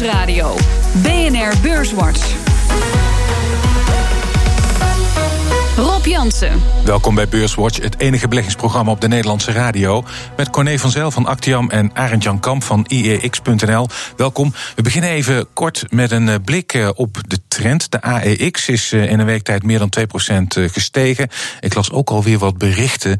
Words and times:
Nieuwsradio. 0.00 0.56
BNR 1.02 1.52
Beurswatch. 1.62 2.34
Rob 5.76 6.04
Jansen. 6.06 6.62
Welkom 6.84 7.14
bij 7.14 7.28
Beurswatch, 7.28 7.82
het 7.82 7.98
enige 7.98 8.28
beleggingsprogramma 8.28 8.90
op 8.90 9.00
de 9.00 9.08
Nederlandse 9.08 9.52
radio. 9.52 10.04
Met 10.36 10.50
Corné 10.50 10.78
van 10.78 10.90
Zel 10.90 11.10
van 11.10 11.26
Actiam 11.26 11.70
en 11.70 11.90
Arend 11.94 12.22
Jan 12.22 12.40
Kamp 12.40 12.62
van 12.62 12.84
IEX.nl. 12.88 13.88
Welkom. 14.16 14.52
We 14.74 14.82
beginnen 14.82 15.10
even 15.10 15.46
kort 15.52 15.84
met 15.88 16.10
een 16.10 16.28
eh, 16.28 16.34
blik 16.44 16.72
eh, 16.72 16.88
op 16.94 17.18
de 17.26 17.38
trend. 17.48 17.90
De 17.90 18.00
AEX 18.00 18.68
is 18.68 18.92
eh, 18.92 19.10
in 19.10 19.18
een 19.18 19.26
week 19.26 19.42
tijd 19.42 19.62
meer 19.62 19.78
dan 19.78 19.92
2% 19.98 20.02
gestegen. 20.72 21.28
Ik 21.60 21.74
las 21.74 21.90
ook 21.90 22.10
alweer 22.10 22.38
wat 22.38 22.58
berichten 22.58 23.18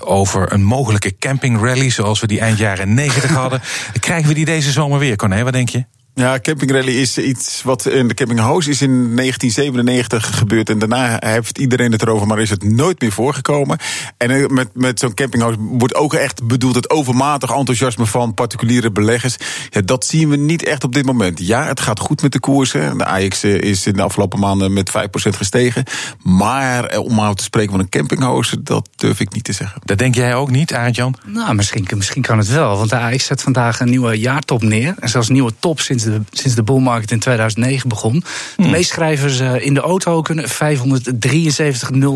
over 0.00 0.52
een 0.52 0.62
mogelijke 0.62 1.18
campingrally... 1.18 1.90
zoals 1.90 2.20
we 2.20 2.26
die 2.26 2.40
eind 2.40 2.58
jaren 2.58 2.94
90 2.94 3.30
hadden. 3.30 3.60
Krijgen 4.00 4.28
we 4.28 4.34
die 4.34 4.44
deze 4.44 4.70
zomer 4.70 4.98
weer, 4.98 5.16
Corné? 5.16 5.42
Wat 5.42 5.52
denk 5.52 5.68
je? 5.68 5.84
Ja, 6.18 6.38
campingrally 6.40 6.92
is 6.92 7.18
iets 7.18 7.62
wat 7.62 7.86
in 7.86 8.08
de 8.08 8.14
campinghouse 8.14 8.70
is 8.70 8.82
in 8.82 9.16
1997 9.16 10.38
gebeurd. 10.38 10.70
En 10.70 10.78
daarna 10.78 11.16
heeft 11.18 11.58
iedereen 11.58 11.92
het 11.92 12.02
erover, 12.02 12.26
maar 12.26 12.40
is 12.40 12.50
het 12.50 12.62
nooit 12.62 13.00
meer 13.00 13.12
voorgekomen. 13.12 13.78
En 14.16 14.30
eh, 14.30 14.48
met, 14.48 14.68
met 14.74 14.98
zo'n 14.98 15.14
campinghouse 15.14 15.58
wordt 15.60 15.94
ook 15.94 16.14
echt 16.14 16.46
bedoeld 16.46 16.74
het 16.74 16.90
overmatig 16.90 17.50
enthousiasme 17.50 18.06
van 18.06 18.34
particuliere 18.34 18.90
beleggers. 18.90 19.36
Ja, 19.70 19.80
dat 19.80 20.04
zien 20.04 20.28
we 20.28 20.36
niet 20.36 20.64
echt 20.64 20.84
op 20.84 20.92
dit 20.92 21.06
moment. 21.06 21.46
Ja, 21.46 21.66
het 21.66 21.80
gaat 21.80 21.98
goed 21.98 22.22
met 22.22 22.32
de 22.32 22.40
koersen. 22.40 22.98
De 22.98 23.04
AX 23.04 23.42
eh, 23.42 23.60
is 23.60 23.86
in 23.86 23.92
de 23.92 24.02
afgelopen 24.02 24.38
maanden 24.38 24.72
met 24.72 24.90
5% 24.90 24.92
gestegen. 25.12 25.84
Maar 26.22 26.84
eh, 26.84 27.00
om 27.00 27.14
nou 27.14 27.34
te 27.34 27.42
spreken 27.42 27.70
van 27.70 27.80
een 27.80 27.88
campinghouse, 27.88 28.62
dat 28.62 28.88
durf 28.96 29.20
ik 29.20 29.32
niet 29.32 29.44
te 29.44 29.52
zeggen. 29.52 29.80
Dat 29.84 29.98
denk 29.98 30.14
jij 30.14 30.34
ook 30.34 30.50
niet, 30.50 30.74
Arend-Jan? 30.74 31.14
Nou, 31.24 31.54
misschien, 31.54 31.86
misschien 31.96 32.22
kan 32.22 32.38
het 32.38 32.48
wel. 32.48 32.76
Want 32.76 32.90
de 32.90 32.98
AX 32.98 33.24
zet 33.24 33.42
vandaag 33.42 33.80
een 33.80 33.90
nieuwe 33.90 34.18
jaartop 34.18 34.62
neer. 34.62 34.94
En 34.98 35.08
zelfs 35.08 35.28
een 35.28 35.34
nieuwe 35.34 35.52
top 35.58 35.80
sinds 35.80 36.04
de, 36.10 36.20
sinds 36.30 36.56
de 36.56 36.62
bullmarket 36.62 37.10
in 37.10 37.18
2009 37.18 37.88
begon. 37.88 38.12
De 38.12 38.62
hmm. 38.62 38.70
meeschrijvers 38.70 39.40
uh, 39.40 39.64
in 39.64 39.74
de 39.74 39.80
auto 39.80 40.22
kunnen 40.22 40.48
573,01 40.48 40.54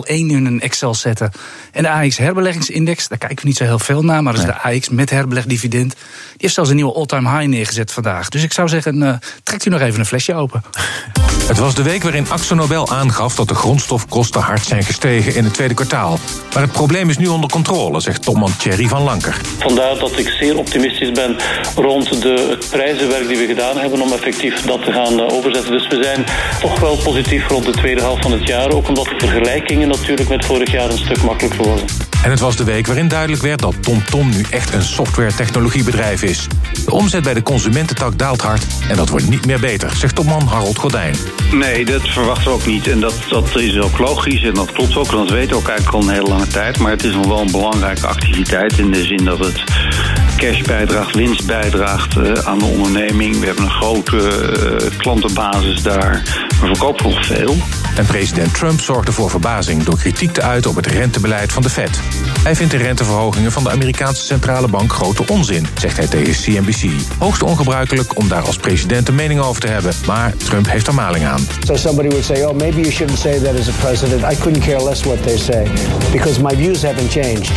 in 0.06 0.46
een 0.46 0.60
Excel 0.60 0.94
zetten. 0.94 1.30
En 1.72 1.82
de 1.82 1.90
AX 1.90 2.16
herbeleggingsindex, 2.16 3.08
daar 3.08 3.18
kijken 3.18 3.38
we 3.38 3.46
niet 3.46 3.56
zo 3.56 3.64
heel 3.64 3.78
veel 3.78 4.02
naar, 4.02 4.22
maar 4.22 4.32
dat 4.32 4.42
is 4.42 4.48
de 4.48 4.62
AX 4.62 4.88
met 4.88 5.10
herbelegdividend. 5.10 5.90
Die 5.90 6.00
heeft 6.36 6.54
zelfs 6.54 6.70
een 6.70 6.76
nieuwe 6.76 6.94
all-time 6.94 7.30
high 7.30 7.48
neergezet 7.48 7.92
vandaag. 7.92 8.28
Dus 8.28 8.42
ik 8.42 8.52
zou 8.52 8.68
zeggen, 8.68 9.02
uh, 9.02 9.14
trekt 9.42 9.66
u 9.66 9.70
nog 9.70 9.80
even 9.80 10.00
een 10.00 10.06
flesje 10.06 10.34
open. 10.34 10.62
Het 11.46 11.58
was 11.58 11.74
de 11.74 11.82
week 11.82 12.02
waarin 12.02 12.26
Axo 12.28 12.54
Nobel 12.54 12.90
aangaf 12.90 13.34
dat 13.34 13.48
de 13.48 13.54
grondstofkosten 13.54 14.40
hard 14.40 14.64
zijn 14.64 14.84
gestegen 14.84 15.34
in 15.34 15.44
het 15.44 15.54
tweede 15.54 15.74
kwartaal. 15.74 16.18
Maar 16.54 16.62
het 16.62 16.72
probleem 16.72 17.10
is 17.10 17.18
nu 17.18 17.26
onder 17.26 17.50
controle, 17.50 18.00
zegt 18.00 18.22
topman 18.22 18.56
Thierry 18.56 18.88
van 18.88 19.02
Lanker. 19.02 19.40
Vandaar 19.58 19.98
dat 19.98 20.18
ik 20.18 20.28
zeer 20.28 20.58
optimistisch 20.58 21.12
ben 21.12 21.36
rond 21.74 22.22
de, 22.22 22.46
het 22.50 22.68
prijzenwerk 22.70 23.28
die 23.28 23.36
we 23.36 23.46
gedaan 23.46 23.72
hebben 23.72 23.79
om 23.88 24.12
effectief 24.12 24.60
dat 24.60 24.84
te 24.84 24.92
gaan 24.92 25.20
eh, 25.20 25.36
overzetten. 25.36 25.72
Dus 25.72 25.86
we 25.86 26.02
zijn 26.02 26.24
toch 26.60 26.80
wel 26.80 26.96
positief 26.96 27.48
rond 27.48 27.64
de 27.64 27.72
tweede 27.72 28.00
helft 28.00 28.22
van 28.22 28.32
het 28.32 28.46
jaar. 28.46 28.72
Ook 28.72 28.88
omdat 28.88 29.04
de 29.04 29.14
vergelijkingen 29.18 29.88
natuurlijk 29.88 30.28
met 30.28 30.44
vorig 30.44 30.70
jaar 30.70 30.90
een 30.90 30.98
stuk 30.98 31.22
makkelijker 31.22 31.62
worden. 31.62 32.09
En 32.22 32.30
het 32.30 32.40
was 32.40 32.56
de 32.56 32.64
week 32.64 32.86
waarin 32.86 33.08
duidelijk 33.08 33.42
werd 33.42 33.60
dat 33.60 33.82
TomTom 33.82 34.28
nu 34.28 34.44
echt 34.50 34.74
een 34.74 34.82
software-technologiebedrijf 34.82 36.22
is. 36.22 36.46
De 36.84 36.90
omzet 36.90 37.22
bij 37.22 37.34
de 37.34 37.42
consumententak 37.42 38.18
daalt 38.18 38.40
hard 38.40 38.64
en 38.88 38.96
dat 38.96 39.08
wordt 39.08 39.28
niet 39.28 39.46
meer 39.46 39.60
beter, 39.60 39.96
zegt 39.96 40.14
topman 40.14 40.46
Harold 40.46 40.78
Gordijn. 40.78 41.14
Nee, 41.52 41.84
dat 41.84 42.08
verwachten 42.08 42.44
we 42.44 42.50
ook 42.50 42.66
niet. 42.66 42.88
En 42.88 43.00
dat, 43.00 43.14
dat 43.28 43.56
is 43.56 43.78
ook 43.78 43.98
logisch 43.98 44.42
en 44.42 44.54
dat 44.54 44.72
klopt 44.72 44.96
ook. 44.96 45.10
En 45.10 45.16
dat 45.16 45.30
weten 45.30 45.50
we 45.50 45.56
ook 45.56 45.68
eigenlijk 45.68 45.96
al 45.96 46.02
een 46.02 46.14
hele 46.14 46.28
lange 46.28 46.46
tijd. 46.46 46.78
Maar 46.78 46.90
het 46.90 47.04
is 47.04 47.14
nog 47.14 47.26
wel 47.26 47.40
een 47.40 47.50
belangrijke 47.50 48.06
activiteit 48.06 48.78
in 48.78 48.90
de 48.90 49.04
zin 49.04 49.24
dat 49.24 49.38
het 49.38 49.64
cash 50.36 50.60
bijdraagt, 50.60 51.14
winst 51.14 51.46
bijdraagt 51.46 52.16
uh, 52.16 52.32
aan 52.32 52.58
de 52.58 52.64
onderneming. 52.64 53.40
We 53.40 53.46
hebben 53.46 53.64
een 53.64 53.70
grote 53.70 54.16
uh, 54.16 54.98
klantenbasis 54.98 55.82
daar. 55.82 56.22
We 56.60 56.66
verkopen 56.66 57.10
nog 57.10 57.26
veel. 57.26 57.56
En 57.96 58.06
president 58.06 58.54
Trump 58.54 58.80
zorgde 58.80 59.12
voor 59.12 59.30
verbazing 59.30 59.82
door 59.82 59.98
kritiek 59.98 60.32
te 60.32 60.42
uiten 60.42 60.70
op 60.70 60.76
het 60.76 60.86
rentebeleid 60.86 61.52
van 61.52 61.62
de 61.62 61.70
Fed. 61.70 62.00
Hij 62.42 62.56
vindt 62.56 62.72
de 62.72 62.78
renteverhogingen 62.78 63.52
van 63.52 63.62
de 63.62 63.70
Amerikaanse 63.70 64.24
centrale 64.24 64.68
bank 64.68 64.92
grote 64.92 65.22
onzin, 65.26 65.66
zegt 65.78 65.96
hij 65.96 66.06
tegen 66.06 66.32
CNBC. 66.32 66.90
Hoogst 67.18 67.42
ongebruikelijk 67.42 68.18
om 68.18 68.28
daar 68.28 68.42
als 68.42 68.56
president 68.56 69.08
een 69.08 69.14
mening 69.14 69.40
over 69.40 69.60
te 69.60 69.66
hebben, 69.66 69.92
maar 70.06 70.36
Trump 70.36 70.66
heeft 70.70 70.86
er 70.86 70.94
maling 70.94 71.24
aan. 71.24 71.40
So 71.64 71.76
somebody 71.76 72.08
would 72.08 72.24
say, 72.24 72.42
"Oh, 72.44 72.56
maybe 72.56 72.80
you 72.80 72.90
shouldn't 72.90 73.18
say 73.18 73.38
that 73.38 73.58
as 73.58 73.68
a 73.68 73.72
president." 73.80 74.32
I 74.32 74.36
couldn't 74.40 74.64
care 74.64 74.84
less 74.84 75.02
what 75.02 75.22
they 75.22 75.38
say 75.38 75.66
because 76.12 76.40
my 76.40 76.56
views 76.56 76.82
haven't 76.82 77.10
changed. 77.10 77.50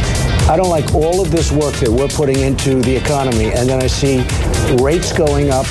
I 0.49 0.55
don't 0.55 0.75
like 0.75 0.93
all 0.93 1.19
of 1.19 1.29
this 1.29 1.49
work 1.49 1.73
that 1.79 1.89
we're 1.89 2.13
putting 2.15 2.37
into 2.37 2.79
the 2.79 2.95
economy 2.95 3.53
and 3.53 3.67
then 3.67 3.83
I 3.83 3.89
see 3.89 4.23
rates 4.75 5.13
going 5.13 5.53
up 5.53 5.65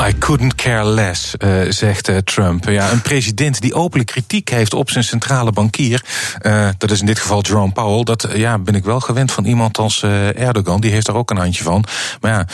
I 0.00 0.18
couldn't 0.18 0.54
care 0.54 0.84
less, 0.84 1.34
uh, 1.38 1.60
zegt 1.68 2.08
uh, 2.08 2.16
Trump. 2.16 2.68
Ja, 2.68 2.90
een 2.90 3.02
president 3.02 3.60
die 3.60 3.74
openlijk 3.74 4.10
kritiek 4.10 4.48
heeft 4.48 4.74
op 4.74 4.90
zijn 4.90 5.04
centrale 5.04 5.52
bankier, 5.52 6.04
uh, 6.42 6.68
dat 6.78 6.90
is 6.90 7.00
in 7.00 7.06
dit 7.06 7.18
geval 7.18 7.42
Jerome 7.42 7.72
Powell, 7.72 8.04
dat 8.04 8.28
ja, 8.34 8.58
ben 8.58 8.74
ik 8.74 8.84
wel 8.84 9.00
gewend 9.00 9.32
van 9.32 9.44
iemand 9.44 9.78
als 9.78 10.02
Erdogan, 10.02 10.80
die 10.80 10.90
heeft 10.90 11.06
daar 11.06 11.16
ook 11.16 11.30
een 11.30 11.36
handje 11.36 11.64
van. 11.64 11.84
Maar 12.20 12.32
ja, 12.32 12.46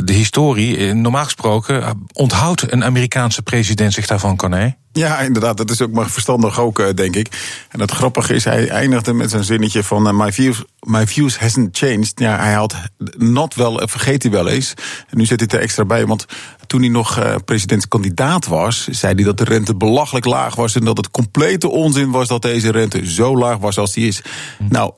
de 0.00 0.12
historie, 0.12 0.94
normaal 0.94 1.24
gesproken, 1.24 2.06
onthoudt 2.12 2.72
een 2.72 2.84
Amerikaanse 2.84 3.42
president 3.42 3.92
zich 3.92 4.06
daarvan, 4.06 4.36
Corné? 4.36 4.76
Ja, 4.96 5.20
inderdaad. 5.20 5.56
Dat 5.56 5.70
is 5.70 5.82
ook 5.82 5.90
maar 5.90 6.10
verstandig 6.10 6.60
ook, 6.60 6.78
eh, 6.78 6.94
denk 6.94 7.16
ik. 7.16 7.28
En 7.68 7.80
het 7.80 7.90
grappige 7.90 8.34
is, 8.34 8.44
hij 8.44 8.68
eindigde 8.68 9.12
met 9.12 9.30
zijn 9.30 9.44
zinnetje 9.44 9.82
van... 9.82 10.06
Uh, 10.06 10.12
my, 10.12 10.32
views, 10.32 10.64
my 10.80 11.06
views 11.06 11.38
hasn't 11.38 11.78
changed. 11.78 12.12
Ja, 12.14 12.36
hij 12.36 12.52
had 12.52 12.74
not 13.16 13.54
wel, 13.54 13.80
eh, 13.80 13.88
vergeet 13.88 14.22
hij 14.22 14.32
wel 14.32 14.48
eens. 14.48 14.74
En 15.08 15.18
nu 15.18 15.24
zit 15.24 15.40
hij 15.40 15.48
er 15.48 15.64
extra 15.64 15.84
bij, 15.84 16.06
want 16.06 16.26
toen 16.66 16.80
hij 16.80 16.88
nog 16.88 17.18
uh, 17.18 17.34
presidentskandidaat 17.44 18.46
was... 18.46 18.88
zei 18.88 19.14
hij 19.14 19.24
dat 19.24 19.38
de 19.38 19.44
rente 19.44 19.74
belachelijk 19.74 20.24
laag 20.24 20.54
was... 20.54 20.74
en 20.74 20.84
dat 20.84 20.96
het 20.96 21.10
complete 21.10 21.68
onzin 21.68 22.10
was 22.10 22.28
dat 22.28 22.42
deze 22.42 22.70
rente 22.70 23.10
zo 23.10 23.36
laag 23.36 23.58
was 23.58 23.78
als 23.78 23.92
die 23.92 24.06
is. 24.06 24.22
Hm. 24.58 24.64
Nou, 24.68 24.92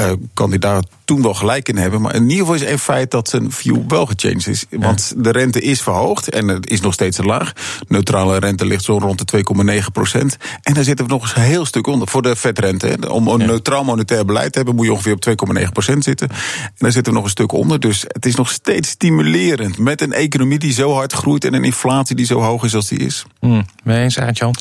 uh, 0.00 0.12
kan 0.34 0.48
hij 0.48 0.58
daar 0.58 0.82
toen 1.06 1.22
wel 1.22 1.34
gelijk 1.34 1.68
in 1.68 1.76
hebben. 1.76 2.00
Maar 2.00 2.14
in 2.14 2.22
ieder 2.22 2.38
geval 2.38 2.54
is 2.54 2.70
een 2.70 2.78
feit 2.78 3.10
dat 3.10 3.28
zijn 3.28 3.52
view 3.52 3.78
wel 3.88 4.06
gechanged 4.06 4.46
is. 4.46 4.64
Want 4.70 5.12
de 5.16 5.30
rente 5.30 5.60
is 5.60 5.82
verhoogd 5.82 6.28
en 6.28 6.48
het 6.48 6.70
is 6.70 6.80
nog 6.80 6.92
steeds 6.92 7.16
te 7.16 7.22
laag. 7.22 7.52
Neutrale 7.88 8.38
rente 8.38 8.66
ligt 8.66 8.84
zo 8.84 8.98
rond 8.98 9.30
de 9.30 9.44
2,9 9.82 9.92
procent. 9.92 10.36
En 10.62 10.74
daar 10.74 10.84
zitten 10.84 11.06
we 11.06 11.12
nog 11.12 11.22
eens 11.22 11.36
een 11.36 11.42
heel 11.42 11.64
stuk 11.64 11.86
onder 11.86 12.08
voor 12.08 12.22
de 12.22 12.36
vetrente. 12.36 13.12
Om 13.12 13.28
een 13.28 13.46
neutraal 13.46 13.84
monetair 13.84 14.24
beleid 14.24 14.52
te 14.52 14.56
hebben 14.56 14.74
moet 14.74 14.86
je 14.86 14.92
ongeveer 14.92 15.12
op 15.12 15.54
2,9 15.58 15.72
procent 15.72 16.04
zitten. 16.04 16.28
En 16.28 16.36
daar 16.78 16.92
zitten 16.92 17.12
we 17.12 17.18
nog 17.18 17.24
een 17.24 17.34
stuk 17.34 17.52
onder. 17.52 17.80
Dus 17.80 18.04
het 18.06 18.26
is 18.26 18.34
nog 18.34 18.50
steeds 18.50 18.88
stimulerend 18.88 19.78
met 19.78 20.00
een 20.00 20.12
economie 20.12 20.58
die 20.58 20.72
zo 20.72 20.92
hard 20.92 21.12
groeit 21.12 21.44
en 21.44 21.54
een 21.54 21.64
inflatie 21.64 22.16
die 22.16 22.26
zo 22.26 22.40
hoog 22.40 22.64
is 22.64 22.74
als 22.74 22.88
die 22.88 22.98
is. 22.98 23.24
Mm, 23.40 23.66
mee 23.82 24.02
eens, 24.02 24.18
Jan? 24.32 24.54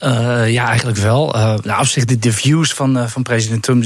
Uh, 0.00 0.52
ja, 0.52 0.66
eigenlijk 0.66 0.98
wel. 0.98 1.36
Uh, 1.36 1.54
nou, 1.62 1.80
op 1.80 1.86
zich, 1.86 2.04
de, 2.04 2.18
de 2.18 2.32
views 2.32 2.72
van, 2.72 2.96
uh, 2.96 3.06
van 3.06 3.22
president 3.22 3.62
Trump, 3.62 3.84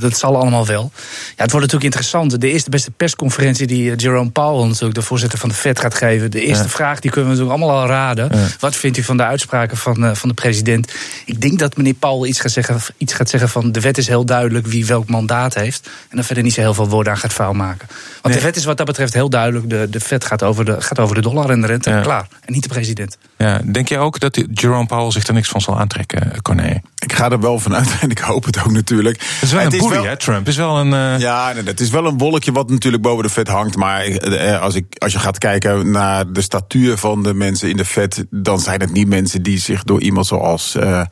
dat 0.00 0.18
zal 0.18 0.36
allemaal 0.36 0.66
wel. 0.66 0.92
Ja, 1.36 1.46
het 1.48 1.56
wordt 1.56 1.72
natuurlijk 1.72 1.94
interessant. 1.94 2.40
De 2.40 2.50
eerste 2.50 2.70
beste 2.70 2.90
persconferentie 2.90 3.66
die 3.66 3.96
Jerome 3.96 4.30
Powell, 4.30 4.66
natuurlijk 4.66 4.94
de 4.94 5.02
voorzitter 5.02 5.38
van 5.38 5.48
de 5.48 5.54
Fed, 5.54 5.80
gaat 5.80 5.94
geven. 5.94 6.30
De 6.30 6.40
eerste 6.40 6.68
vraag, 6.68 7.00
die 7.00 7.10
kunnen 7.10 7.30
we 7.30 7.36
natuurlijk 7.36 7.62
allemaal 7.62 7.82
al 7.82 7.88
raden. 7.88 8.30
Wat 8.58 8.76
vindt 8.76 8.98
u 8.98 9.02
van 9.02 9.16
de 9.16 9.22
uitspraken 9.22 9.76
van, 9.76 10.16
van 10.16 10.28
de 10.28 10.34
president? 10.34 10.92
Ik 11.24 11.40
denk 11.40 11.58
dat 11.58 11.76
meneer 11.76 11.94
Powell 11.94 12.28
iets 12.28 12.40
gaat, 12.40 12.50
zeggen, 12.50 12.80
iets 12.96 13.12
gaat 13.12 13.28
zeggen 13.28 13.48
van... 13.48 13.72
de 13.72 13.80
wet 13.80 13.98
is 13.98 14.06
heel 14.06 14.24
duidelijk 14.24 14.66
wie 14.66 14.86
welk 14.86 15.08
mandaat 15.08 15.54
heeft. 15.54 15.86
En 15.86 16.16
dan 16.16 16.24
verder 16.24 16.44
niet 16.44 16.54
zo 16.54 16.60
heel 16.60 16.74
veel 16.74 16.88
woorden 16.88 17.12
aan 17.12 17.18
gaat 17.18 17.32
vuil 17.32 17.52
maken. 17.52 17.88
Want 18.22 18.34
de 18.34 18.40
wet 18.40 18.56
is 18.56 18.64
wat 18.64 18.76
dat 18.76 18.86
betreft 18.86 19.14
heel 19.14 19.30
duidelijk. 19.30 19.70
De, 19.70 19.86
de 19.90 20.00
Fed 20.00 20.24
gaat 20.24 20.42
over 20.42 20.64
de, 20.64 20.80
gaat 20.80 20.98
over 20.98 21.14
de 21.14 21.20
dollar 21.20 21.50
en 21.50 21.60
de 21.60 21.66
rente. 21.66 22.00
Klaar. 22.02 22.26
En 22.44 22.52
niet 22.52 22.62
de 22.62 22.68
president. 22.68 23.18
Ja, 23.36 23.60
denk 23.64 23.88
je 23.88 23.98
ook 23.98 24.20
dat 24.20 24.44
Jerome 24.52 24.86
Powell 24.86 25.10
zich 25.10 25.26
er 25.26 25.34
niks 25.34 25.48
van 25.48 25.60
zal 25.60 25.78
aantrekken, 25.78 26.42
Corné? 26.42 26.80
Ik 27.18 27.24
ga 27.24 27.30
er 27.30 27.40
wel 27.40 27.58
vanuit 27.58 27.96
en 28.00 28.10
ik 28.10 28.18
hoop 28.18 28.44
het 28.44 28.64
ook 28.64 28.70
natuurlijk. 28.70 29.20
Het 29.20 29.42
is 29.42 29.52
wel 29.52 29.72
een 29.72 29.78
boelie, 29.78 30.06
hè, 30.06 30.16
Trump? 30.16 30.48
Is 30.48 30.56
wel 30.56 30.78
een, 30.78 30.92
uh... 30.92 31.18
Ja, 31.18 31.52
het 31.64 31.80
is 31.80 31.90
wel 31.90 32.06
een 32.06 32.18
wolkje 32.18 32.52
wat 32.52 32.70
natuurlijk 32.70 33.02
boven 33.02 33.22
de 33.22 33.28
vet 33.28 33.48
hangt. 33.48 33.76
Maar 33.76 34.04
eh, 34.04 34.60
als, 34.60 34.74
ik, 34.74 34.84
als 34.98 35.12
je 35.12 35.18
gaat 35.18 35.38
kijken 35.38 35.90
naar 35.90 36.32
de 36.32 36.40
statuur 36.40 36.96
van 36.96 37.22
de 37.22 37.34
mensen 37.34 37.68
in 37.68 37.76
de 37.76 37.84
vet... 37.84 38.24
dan 38.30 38.60
zijn 38.60 38.80
het 38.80 38.92
niet 38.92 39.08
mensen 39.08 39.42
die 39.42 39.58
zich 39.58 39.84
door 39.84 40.00
iemand 40.00 40.26
zoals... 40.26 40.76
Uh, 40.76 41.02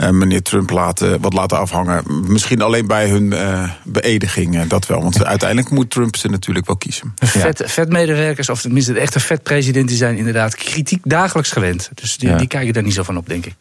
uh, 0.00 0.08
meneer 0.10 0.42
Trump 0.42 0.70
laten, 0.70 1.20
wat 1.20 1.32
laten 1.32 1.58
afhangen. 1.58 2.04
Misschien 2.32 2.62
alleen 2.62 2.86
bij 2.86 3.08
hun 3.08 3.32
uh, 3.32 3.70
beëdiging, 3.84 4.66
dat 4.66 4.86
wel. 4.86 5.02
Want 5.02 5.24
uiteindelijk 5.24 5.70
moet 5.70 5.90
Trump 5.90 6.16
ze 6.16 6.28
natuurlijk 6.28 6.66
wel 6.66 6.76
kiezen. 6.76 7.14
Vet, 7.16 7.62
vetmedewerkers, 7.66 8.48
of 8.48 8.60
tenminste 8.60 8.92
de 8.92 9.00
echte 9.00 9.20
vetpresidenten... 9.20 9.96
zijn 9.96 10.16
inderdaad 10.16 10.54
kritiek 10.54 11.00
dagelijks 11.04 11.50
gewend. 11.50 11.90
Dus 11.94 12.16
die, 12.16 12.34
die 12.34 12.46
kijken 12.46 12.72
daar 12.72 12.82
niet 12.82 12.94
zo 12.94 13.02
van 13.02 13.16
op, 13.16 13.28
denk 13.28 13.46
ik. 13.46 13.54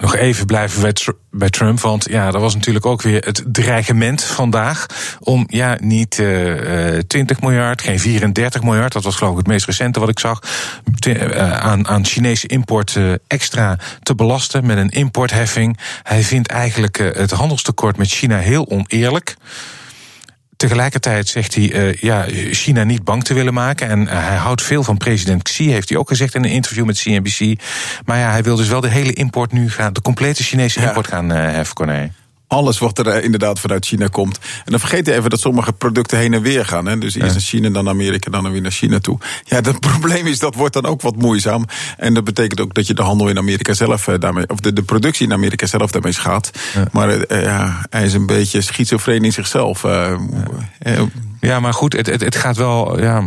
Nog 0.00 0.16
even 0.16 0.46
blijven 0.46 0.94
bij, 1.30 1.50
Trump, 1.50 1.80
want 1.80 2.06
ja, 2.10 2.26
er 2.26 2.40
was 2.40 2.54
natuurlijk 2.54 2.86
ook 2.86 3.02
weer 3.02 3.24
het 3.24 3.42
dreigement 3.46 4.22
vandaag 4.22 4.86
om 5.20 5.44
ja, 5.48 5.76
niet 5.80 6.18
uh, 6.18 6.98
20 6.98 7.40
miljard, 7.40 7.82
geen 7.82 7.98
34 7.98 8.62
miljard, 8.62 8.92
dat 8.92 9.04
was 9.04 9.16
geloof 9.16 9.32
ik 9.32 9.38
het 9.38 9.46
meest 9.46 9.66
recente 9.66 10.00
wat 10.00 10.08
ik 10.08 10.18
zag, 10.18 10.42
uh, 11.06 11.52
aan, 11.52 11.88
aan 11.88 12.04
Chinese 12.04 12.46
import 12.46 12.98
extra 13.26 13.78
te 14.02 14.14
belasten 14.14 14.66
met 14.66 14.76
een 14.76 14.90
importheffing. 14.90 15.78
Hij 16.02 16.22
vindt 16.22 16.48
eigenlijk 16.48 16.96
het 16.96 17.30
handelstekort 17.30 17.96
met 17.96 18.08
China 18.08 18.38
heel 18.38 18.68
oneerlijk. 18.68 19.36
Tegelijkertijd 20.60 21.28
zegt 21.28 21.54
hij 21.54 21.72
uh, 21.72 21.94
ja, 21.94 22.26
China 22.50 22.84
niet 22.84 23.04
bang 23.04 23.24
te 23.24 23.34
willen 23.34 23.54
maken. 23.54 23.88
En 23.88 24.06
hij 24.06 24.36
houdt 24.36 24.62
veel 24.62 24.82
van 24.82 24.96
president 24.96 25.42
Xi, 25.42 25.70
heeft 25.70 25.88
hij 25.88 25.98
ook 25.98 26.08
gezegd 26.08 26.34
in 26.34 26.44
een 26.44 26.50
interview 26.50 26.84
met 26.84 26.98
CNBC. 26.98 27.60
Maar 28.04 28.18
ja, 28.18 28.30
hij 28.30 28.42
wil 28.42 28.56
dus 28.56 28.68
wel 28.68 28.80
de 28.80 28.88
hele 28.88 29.12
import 29.12 29.52
nu 29.52 29.70
gaan, 29.70 29.92
de 29.92 30.02
complete 30.02 30.42
Chinese 30.42 30.80
import 30.80 31.06
gaan 31.06 31.28
heffen, 31.30 31.74
Corné 31.74 32.10
alles 32.50 32.78
wat 32.78 32.98
er 32.98 33.06
eh, 33.06 33.24
inderdaad 33.24 33.60
vanuit 33.60 33.86
China 33.86 34.06
komt. 34.06 34.38
En 34.38 34.70
dan 34.70 34.80
vergeet 34.80 35.06
je 35.06 35.14
even 35.14 35.30
dat 35.30 35.40
sommige 35.40 35.72
producten 35.72 36.18
heen 36.18 36.34
en 36.34 36.42
weer 36.42 36.66
gaan. 36.66 36.86
Hè? 36.86 36.98
Dus 36.98 37.14
eerst 37.14 37.32
naar 37.32 37.40
China, 37.40 37.68
dan 37.68 37.88
Amerika, 37.88 38.30
dan 38.30 38.52
weer 38.52 38.60
naar 38.60 38.70
China 38.70 38.98
toe. 38.98 39.18
Ja, 39.44 39.60
het 39.60 39.80
probleem 39.90 40.26
is 40.26 40.38
dat 40.38 40.54
wordt 40.54 40.74
dan 40.74 40.86
ook 40.86 41.02
wat 41.02 41.16
moeizaam. 41.16 41.64
En 41.96 42.14
dat 42.14 42.24
betekent 42.24 42.60
ook 42.60 42.74
dat 42.74 42.86
je 42.86 42.94
de 42.94 43.02
handel 43.02 43.28
in 43.28 43.38
Amerika 43.38 43.72
zelf 43.72 44.08
eh, 44.08 44.14
daarmee, 44.18 44.48
of 44.48 44.60
de, 44.60 44.72
de 44.72 44.82
productie 44.82 45.26
in 45.26 45.32
Amerika 45.32 45.66
zelf 45.66 45.90
daarmee 45.90 46.12
schaadt. 46.12 46.50
Maar 46.92 47.08
uh, 47.08 47.42
ja, 47.42 47.86
hij 47.90 48.04
is 48.04 48.14
een 48.14 48.26
beetje 48.26 48.60
schizofreen 48.60 49.24
in 49.24 49.32
zichzelf. 49.32 49.84
Ja, 51.40 51.60
maar 51.60 51.74
goed, 51.74 51.92
het, 51.92 52.06
het, 52.06 52.20
het, 52.20 52.36
gaat 52.36 52.56
wel. 52.56 53.00
Ja, 53.00 53.24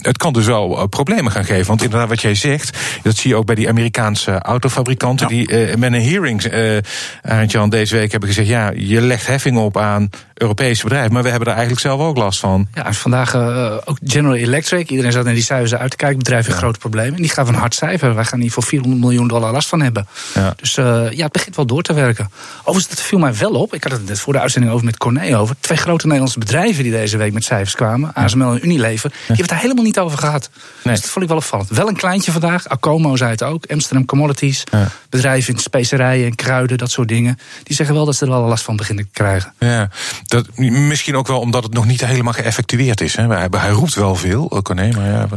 het 0.00 0.16
kan 0.16 0.32
dus 0.32 0.46
wel 0.46 0.78
eh, 0.78 0.86
problemen 0.86 1.32
gaan 1.32 1.44
geven. 1.44 1.66
Want 1.66 1.82
inderdaad, 1.82 2.08
wat 2.08 2.20
jij 2.20 2.34
zegt, 2.34 2.78
dat 3.02 3.16
zie 3.16 3.30
je 3.30 3.36
ook 3.36 3.46
bij 3.46 3.54
die 3.54 3.68
Amerikaanse 3.68 4.38
autofabrikanten. 4.38 5.28
Die 5.28 5.76
met 5.76 5.92
een 5.92 6.02
hearing, 6.02 6.44
uh, 6.44 7.46
Jan, 7.46 7.70
deze 7.70 7.96
week 7.96 8.10
hebben 8.10 8.28
gezegd: 8.28 8.48
ja, 8.48 8.63
je 8.74 9.00
legt 9.00 9.26
heffing 9.26 9.58
op 9.58 9.76
aan 9.76 10.08
Europese 10.34 10.82
bedrijven. 10.82 11.12
Maar 11.12 11.22
we 11.22 11.28
hebben 11.28 11.48
er 11.48 11.54
eigenlijk 11.54 11.86
zelf 11.86 12.00
ook 12.00 12.16
last 12.16 12.40
van. 12.40 12.68
Ja, 12.74 12.92
vandaag 12.92 13.34
uh, 13.34 13.76
ook 13.84 13.98
General 14.04 14.36
Electric. 14.36 14.90
Iedereen 14.90 15.12
zat 15.12 15.24
naar 15.24 15.34
die 15.34 15.42
cijfers 15.42 15.74
uit 15.74 15.90
te 15.90 15.96
kijken. 15.96 16.18
Bedrijven 16.18 16.52
ja. 16.52 16.58
grote 16.58 16.78
problemen. 16.78 17.14
En 17.14 17.22
die 17.22 17.30
gaan 17.30 17.46
van 17.46 17.54
hard 17.54 17.74
cijfer. 17.74 18.14
Wij 18.14 18.24
gaan 18.24 18.40
hier 18.40 18.50
voor 18.50 18.62
400 18.62 19.02
miljoen 19.02 19.28
dollar 19.28 19.52
last 19.52 19.68
van 19.68 19.80
hebben. 19.80 20.06
Ja. 20.34 20.54
Dus 20.56 20.76
uh, 20.76 21.10
ja, 21.10 21.24
het 21.24 21.32
begint 21.32 21.56
wel 21.56 21.66
door 21.66 21.82
te 21.82 21.92
werken. 21.92 22.30
Overigens, 22.58 22.88
dat 22.88 23.00
viel 23.00 23.18
mij 23.18 23.34
wel 23.34 23.52
op. 23.52 23.74
Ik 23.74 23.82
had 23.82 23.92
het 23.92 24.06
net 24.06 24.20
voor 24.20 24.32
de 24.32 24.40
uitzending 24.40 24.72
over 24.72 24.84
met 24.84 24.96
Corné 24.96 25.38
over. 25.38 25.56
Twee 25.60 25.78
grote 25.78 26.04
Nederlandse 26.04 26.38
bedrijven 26.38 26.82
die 26.82 26.92
deze 26.92 27.16
week 27.16 27.32
met 27.32 27.44
cijfers 27.44 27.74
kwamen. 27.74 28.14
ASML 28.14 28.50
en 28.50 28.64
Unilever. 28.64 29.10
Die 29.10 29.18
hebben 29.18 29.36
het 29.36 29.48
daar 29.48 29.60
helemaal 29.60 29.84
niet 29.84 29.98
over 29.98 30.18
gehad. 30.18 30.50
Nee. 30.52 30.94
Dus 30.94 31.02
dat 31.02 31.10
vond 31.10 31.24
ik 31.24 31.30
wel 31.30 31.40
opvallend. 31.40 31.68
Wel 31.68 31.88
een 31.88 31.96
kleintje 31.96 32.32
vandaag. 32.32 32.68
Acomo 32.68 33.16
zei 33.16 33.30
het 33.30 33.42
ook. 33.42 33.66
Amsterdam 33.66 34.04
Commodities. 34.04 34.64
Bedrijven 35.10 35.54
in 35.54 35.60
specerijen 35.60 36.26
en 36.26 36.34
kruiden, 36.34 36.78
dat 36.78 36.90
soort 36.90 37.08
dingen. 37.08 37.38
Die 37.62 37.76
zeggen 37.76 37.94
wel 37.94 38.04
dat 38.04 38.16
ze 38.16 38.24
er 38.24 38.30
wel 38.30 38.42
last 38.42 38.64
van 38.64 38.76
beginnen 38.76 39.04
te 39.04 39.10
krijgen. 39.12 39.52
Ja, 39.58 39.88
dat, 40.34 40.58
misschien 40.58 41.16
ook 41.16 41.26
wel 41.26 41.40
omdat 41.40 41.62
het 41.62 41.72
nog 41.72 41.86
niet 41.86 42.06
helemaal 42.06 42.32
geëffectueerd 42.32 43.00
is. 43.00 43.16
Hè. 43.16 43.26
Hij, 43.26 43.48
hij 43.50 43.70
roept 43.70 43.94
wel 43.94 44.14
veel, 44.14 44.48
Corné, 44.62 44.90
maar 44.92 45.10
ja, 45.10 45.28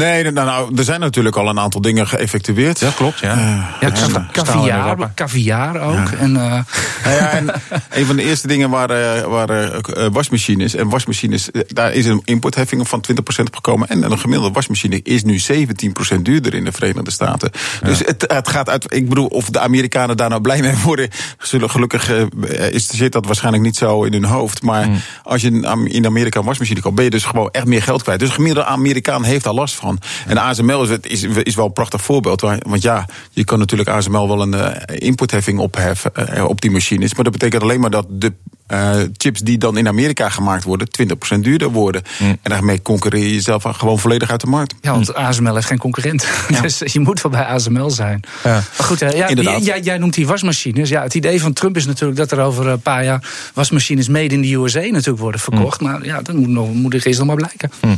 Nee, 0.00 0.30
nou, 0.30 0.46
nou, 0.46 0.76
er 0.76 0.84
zijn 0.84 1.00
natuurlijk 1.00 1.36
al 1.36 1.48
een 1.48 1.58
aantal 1.58 1.80
dingen 1.80 2.08
geëffectueerd. 2.08 2.78
Ja, 2.78 2.90
klopt. 2.90 3.18
Ja, 3.18 3.36
uh, 3.36 3.66
ja 3.80 4.26
caviar, 4.32 5.10
caviar 5.14 5.80
ook. 5.80 6.10
En, 6.10 6.30
uh... 6.30 6.36
nou 7.04 7.16
ja, 7.16 7.30
en 7.30 7.50
een 7.90 8.06
van 8.06 8.16
de 8.16 8.22
eerste 8.22 8.46
dingen 8.46 8.70
waren, 8.70 9.30
waren 9.30 9.82
uh, 9.96 10.06
wasmachines. 10.12 10.74
En 10.74 10.88
wasmachines, 10.88 11.48
daar 11.66 11.92
is 11.92 12.06
een 12.06 12.22
importheffing 12.24 12.88
van 12.88 13.04
20% 13.12 13.14
op 13.44 13.54
gekomen. 13.54 13.88
En 13.88 14.10
een 14.10 14.18
gemiddelde 14.18 14.54
wasmachine 14.54 15.00
is 15.02 15.24
nu 15.24 15.40
17% 16.16 16.22
duurder 16.22 16.54
in 16.54 16.64
de 16.64 16.72
Verenigde 16.72 17.10
Staten. 17.10 17.50
Dus 17.82 17.98
het, 17.98 18.24
het 18.26 18.48
gaat 18.48 18.68
uit. 18.68 18.94
Ik 18.94 19.08
bedoel, 19.08 19.26
of 19.26 19.50
de 19.50 19.60
Amerikanen 19.60 20.16
daar 20.16 20.28
nou 20.28 20.40
blij 20.40 20.60
mee 20.60 20.76
worden. 20.84 21.08
Zullen 21.38 21.70
gelukkig 21.70 22.10
is, 22.70 22.88
zit 22.88 23.12
dat 23.12 23.26
waarschijnlijk 23.26 23.64
niet 23.64 23.76
zo 23.76 24.02
in 24.02 24.12
hun 24.12 24.24
hoofd. 24.24 24.62
Maar 24.62 24.88
mm. 24.88 25.00
als 25.22 25.42
je 25.42 25.50
in 25.84 26.06
Amerika 26.06 26.38
een 26.38 26.46
wasmachine 26.46 26.80
koopt, 26.80 26.94
ben 26.94 27.04
je 27.04 27.10
dus 27.10 27.24
gewoon 27.24 27.48
echt 27.50 27.66
meer 27.66 27.82
geld 27.82 28.02
kwijt. 28.02 28.20
Dus 28.20 28.30
gemiddelde 28.30 28.68
Amerikaan 28.68 29.24
heeft 29.24 29.44
daar 29.44 29.54
last 29.54 29.74
van. 29.74 29.84
En 30.26 30.38
ASML 30.38 30.82
is, 30.82 30.98
is, 31.00 31.22
is 31.22 31.54
wel 31.54 31.66
een 31.66 31.72
prachtig 31.72 32.02
voorbeeld. 32.02 32.40
Want 32.40 32.82
ja, 32.82 33.06
je 33.30 33.44
kan 33.44 33.58
natuurlijk 33.58 33.88
ASML 33.88 34.28
wel 34.28 34.42
een 34.42 34.54
uh, 34.54 34.70
importheffing 34.86 35.58
opheffen 35.58 36.12
uh, 36.34 36.44
op 36.44 36.60
die 36.60 36.70
machines. 36.70 37.14
Maar 37.14 37.24
dat 37.24 37.32
betekent 37.32 37.62
alleen 37.62 37.80
maar 37.80 37.90
dat 37.90 38.06
de 38.08 38.32
uh, 38.68 38.96
chips 39.16 39.40
die 39.40 39.58
dan 39.58 39.76
in 39.76 39.88
Amerika 39.88 40.28
gemaakt 40.28 40.64
worden, 40.64 40.88
20% 41.36 41.38
duurder 41.40 41.70
worden. 41.70 42.02
Mm. 42.18 42.28
En 42.28 42.50
daarmee 42.50 42.82
concurreer 42.82 43.22
je 43.22 43.34
jezelf 43.34 43.62
gewoon 43.62 43.98
volledig 43.98 44.30
uit 44.30 44.40
de 44.40 44.46
markt. 44.46 44.74
Ja, 44.80 44.90
want 44.90 45.14
ASML 45.14 45.54
heeft 45.54 45.66
geen 45.66 45.78
concurrent. 45.78 46.26
Ja. 46.48 46.60
dus 46.66 46.78
je 46.78 47.00
moet 47.00 47.22
wel 47.22 47.32
bij 47.32 47.44
ASML 47.44 47.90
zijn. 47.90 48.20
Ja. 48.44 48.52
Maar 48.52 48.86
goed, 48.86 48.98
ja, 48.98 49.10
jij, 49.58 49.80
jij, 49.80 49.98
noemt 49.98 50.14
die 50.14 50.26
wasmachines. 50.26 50.88
Ja, 50.88 51.02
het 51.02 51.14
idee 51.14 51.40
van 51.40 51.52
Trump 51.52 51.76
is 51.76 51.86
natuurlijk 51.86 52.18
dat 52.18 52.32
er 52.32 52.40
over 52.40 52.66
een 52.66 52.80
paar 52.80 53.04
jaar 53.04 53.28
wasmachines 53.54 54.08
made 54.08 54.34
in 54.34 54.42
de 54.42 54.54
USA 54.54 54.80
natuurlijk 54.80 55.18
worden 55.18 55.40
verkocht. 55.40 55.80
Mm. 55.80 55.86
Maar 55.90 56.04
ja, 56.04 56.22
dat 56.22 56.34
moet, 56.34 56.48
nog, 56.48 56.72
moet 56.72 56.94
eerst 57.06 57.18
nog 57.18 57.26
maar 57.26 57.36
blijken. 57.36 57.70
Mm. 57.80 57.90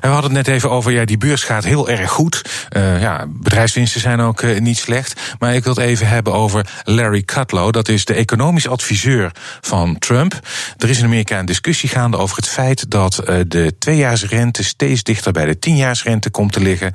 En 0.00 0.08
we 0.08 0.08
hadden 0.08 0.34
het 0.34 0.46
net 0.46 0.54
even 0.56 0.70
over, 0.70 0.92
ja, 0.92 1.04
die 1.04 1.18
beurs 1.18 1.42
gaat 1.42 1.64
heel 1.64 1.88
erg 1.88 2.10
goed. 2.10 2.42
Uh, 2.76 3.00
ja, 3.00 3.26
bedrijfswinsten 3.28 4.00
zijn 4.00 4.20
ook 4.20 4.42
uh, 4.42 4.60
niet 4.60 4.78
slecht. 4.78 5.20
Maar 5.38 5.54
ik 5.54 5.64
wil 5.64 5.74
het 5.74 5.84
even 5.84 6.08
hebben 6.08 6.32
over 6.32 6.66
Larry 6.84 7.22
Kudlow. 7.22 7.72
Dat 7.72 7.88
is 7.88 8.04
de 8.04 8.14
economisch 8.14 8.68
adviseur 8.68 9.32
van 9.60 9.98
Trump. 9.98 10.07
Er 10.08 10.88
is 10.88 10.98
in 10.98 11.04
Amerika 11.04 11.38
een 11.38 11.46
discussie 11.46 11.88
gaande 11.88 12.16
over 12.16 12.36
het 12.36 12.48
feit 12.48 12.90
dat 12.90 13.20
uh, 13.20 13.40
de 13.46 13.74
tweejaarsrente 13.78 14.64
steeds 14.64 15.02
dichter 15.02 15.32
bij 15.32 15.44
de 15.44 15.58
tienjaarsrente 15.58 16.30
komt 16.30 16.52
te 16.52 16.60
liggen. 16.60 16.92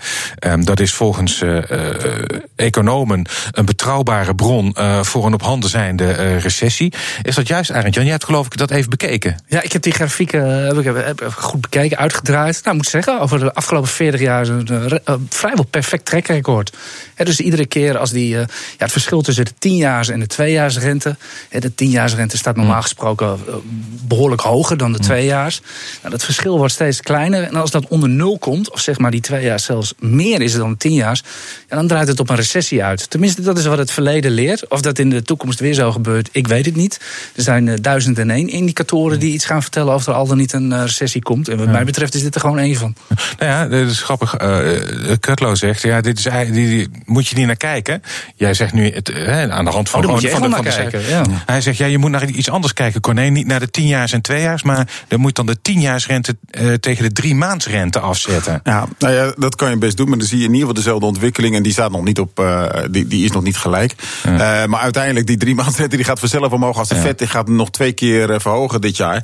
Um, 0.47 0.65
dat 0.65 0.79
is 0.79 0.93
volgens 0.93 1.43
economen 2.55 3.25
een 3.51 3.65
betrouwbare 3.65 4.35
bron 4.35 4.75
voor 5.01 5.25
een 5.25 5.33
op 5.33 5.41
handen 5.41 5.69
zijnde 5.69 6.37
recessie. 6.37 6.93
Is 7.21 7.35
dat 7.35 7.47
juist, 7.47 7.71
Arend 7.71 7.93
Jan? 7.93 8.03
Jij 8.03 8.13
hebt 8.13 8.25
geloof 8.25 8.45
ik 8.45 8.57
dat 8.57 8.71
even 8.71 8.89
bekeken. 8.89 9.37
Ja, 9.47 9.61
ik 9.61 9.71
heb 9.71 9.81
die 9.81 9.93
grafieken 9.93 10.65
heb 10.65 10.77
ik, 10.77 10.85
heb, 10.85 11.33
goed 11.37 11.61
bekeken, 11.61 11.97
uitgedraaid. 11.97 12.61
Nou, 12.63 12.75
moet 12.75 12.87
zeggen, 12.87 13.19
over 13.19 13.39
de 13.39 13.53
afgelopen 13.53 13.89
40 13.89 14.21
jaar 14.21 14.41
is 14.41 14.47
een, 14.47 15.01
vrijwel 15.29 15.65
perfect 15.65 16.05
trekrecord. 16.05 16.73
He, 17.15 17.25
dus 17.25 17.39
iedere 17.39 17.65
keer 17.65 17.97
als 17.97 18.11
die. 18.11 18.29
Ja, 18.29 18.45
het 18.77 18.91
verschil 18.91 19.21
tussen 19.21 19.45
de 19.45 19.69
10-jaars 19.69 20.09
en 20.09 20.19
de 20.19 20.29
2-jaarsrente. 20.33 21.17
De 21.49 21.71
10-jaarsrente 21.71 22.37
staat 22.37 22.55
normaal 22.55 22.75
mm. 22.75 22.81
gesproken 22.81 23.02
uh, 23.11 23.33
behoorlijk 24.07 24.41
hoger 24.41 24.77
dan 24.77 24.91
de 24.91 25.03
2-jaars. 25.03 25.59
Mm. 25.59 25.67
Nou, 25.99 26.11
dat 26.11 26.23
verschil 26.23 26.57
wordt 26.57 26.73
steeds 26.73 27.01
kleiner. 27.01 27.43
En 27.43 27.55
als 27.55 27.71
dat 27.71 27.87
onder 27.87 28.09
nul 28.09 28.37
komt, 28.37 28.71
of 28.71 28.79
zeg 28.79 28.97
maar 28.97 29.11
die 29.11 29.21
2 29.21 29.43
jaar 29.43 29.59
zelfs 29.59 29.93
meer 29.99 30.41
is 30.41 30.53
dan 30.53 30.75
de 30.77 30.89
10-jaars. 30.89 31.23
Ja, 31.69 31.75
dan 31.75 31.87
draait 31.87 32.07
het 32.07 32.19
op 32.19 32.29
een 32.29 32.35
recessie 32.35 32.83
uit. 32.83 33.09
Tenminste, 33.09 33.41
dat 33.41 33.57
is 33.57 33.65
wat 33.65 33.77
het 33.77 33.91
verleden 33.91 34.31
leert. 34.31 34.67
Of 34.67 34.81
dat 34.81 34.99
in 34.99 35.09
de 35.09 35.21
toekomst 35.21 35.59
weer 35.59 35.73
zo 35.73 35.91
gebeurt, 35.91 36.29
ik 36.31 36.47
weet 36.47 36.65
het 36.65 36.75
niet. 36.75 36.99
Er 37.35 37.43
zijn 37.43 37.67
uh, 37.67 37.73
duizend 37.81 38.19
en 38.19 38.29
één 38.29 38.49
indicatoren 38.49 39.19
die 39.19 39.33
iets 39.33 39.45
gaan 39.45 39.61
vertellen 39.61 39.93
of 39.93 40.07
er 40.07 40.13
al 40.13 40.27
dan 40.27 40.37
niet 40.37 40.53
een 40.53 40.81
recessie 40.81 41.21
komt. 41.21 41.47
En 41.47 41.57
wat 41.57 41.67
mij 41.67 41.83
betreft 41.83 42.13
is 42.13 42.21
dit 42.21 42.35
er 42.35 42.41
gewoon 42.41 42.59
één 42.59 42.75
van. 42.75 42.95
Nou 43.39 43.51
ja, 43.51 43.67
dat 43.67 43.89
is 43.89 44.01
grappig. 44.01 44.41
Uh, 44.41 44.59
Kutlo 45.19 45.55
zegt, 45.55 45.81
ja, 45.81 46.01
dit 46.01 46.17
is, 46.17 46.23
die, 46.23 46.51
die, 46.51 46.89
moet 47.05 47.27
je 47.27 47.35
niet 47.35 47.45
naar 47.45 47.55
kijken. 47.55 48.03
Jij 48.35 48.53
zegt 48.53 48.73
nu 48.73 48.91
het, 48.91 49.13
aan 49.49 49.65
de 49.65 49.71
hand 49.71 49.89
van, 49.89 50.05
oh, 50.05 50.11
van, 50.11 50.29
van, 50.29 50.41
de, 50.41 50.49
van 50.49 50.63
kijken, 50.63 51.07
ja. 51.07 51.23
Hij 51.45 51.61
zegt, 51.61 51.77
ja, 51.77 51.85
je 51.85 51.97
moet 51.97 52.11
naar 52.11 52.25
iets 52.25 52.49
anders 52.49 52.73
kijken, 52.73 52.92
Corné. 52.99 53.21
Niet 53.21 53.47
naar 53.47 53.59
de 53.59 53.69
tienjaars 53.69 54.11
en 54.11 54.21
tweejaars, 54.21 54.63
maar 54.63 54.87
dan 55.07 55.19
moet 55.19 55.35
dan 55.35 55.45
de 55.45 55.61
tienjaarsrente 55.61 56.37
uh, 56.51 56.73
tegen 56.73 57.03
de 57.03 57.11
drie 57.11 57.35
maandsrente 57.35 57.99
afzetten. 57.99 58.59
Ja, 58.63 58.87
nou 58.99 59.13
ja, 59.13 59.33
dat 59.37 59.55
kan 59.55 59.69
je 59.69 59.77
best 59.77 59.97
doen, 59.97 60.09
maar 60.09 60.17
dan 60.17 60.27
zie 60.27 60.37
je 60.37 60.43
in 60.43 60.53
ieder 60.53 60.67
geval 60.67 60.83
dezelfde 60.83 61.05
ontwikkeling. 61.05 61.55
En 61.55 61.63
die 61.63 61.71
staat 61.71 61.91
nog 61.91 62.03
niet 62.03 62.19
op, 62.19 62.39
uh, 62.39 62.65
die, 62.91 63.07
die 63.07 63.25
is 63.25 63.31
nog 63.31 63.43
niet 63.43 63.57
gelijk. 63.57 63.95
Ja. 64.23 64.63
Uh, 64.63 64.67
maar 64.67 64.79
uiteindelijk, 64.79 65.27
die 65.27 65.37
drie 65.37 65.55
maandsrente 65.55 65.95
die 65.95 66.05
gaat 66.05 66.19
vanzelf 66.19 66.51
omhoog. 66.51 66.77
Als 66.77 66.89
de 66.89 66.95
ja. 66.95 67.01
vet 67.01 67.17
die 67.17 67.27
gaat 67.27 67.47
nog 67.47 67.71
twee 67.71 67.91
keer 67.91 68.41
verhogen 68.41 68.81
dit 68.81 68.97
jaar. 68.97 69.23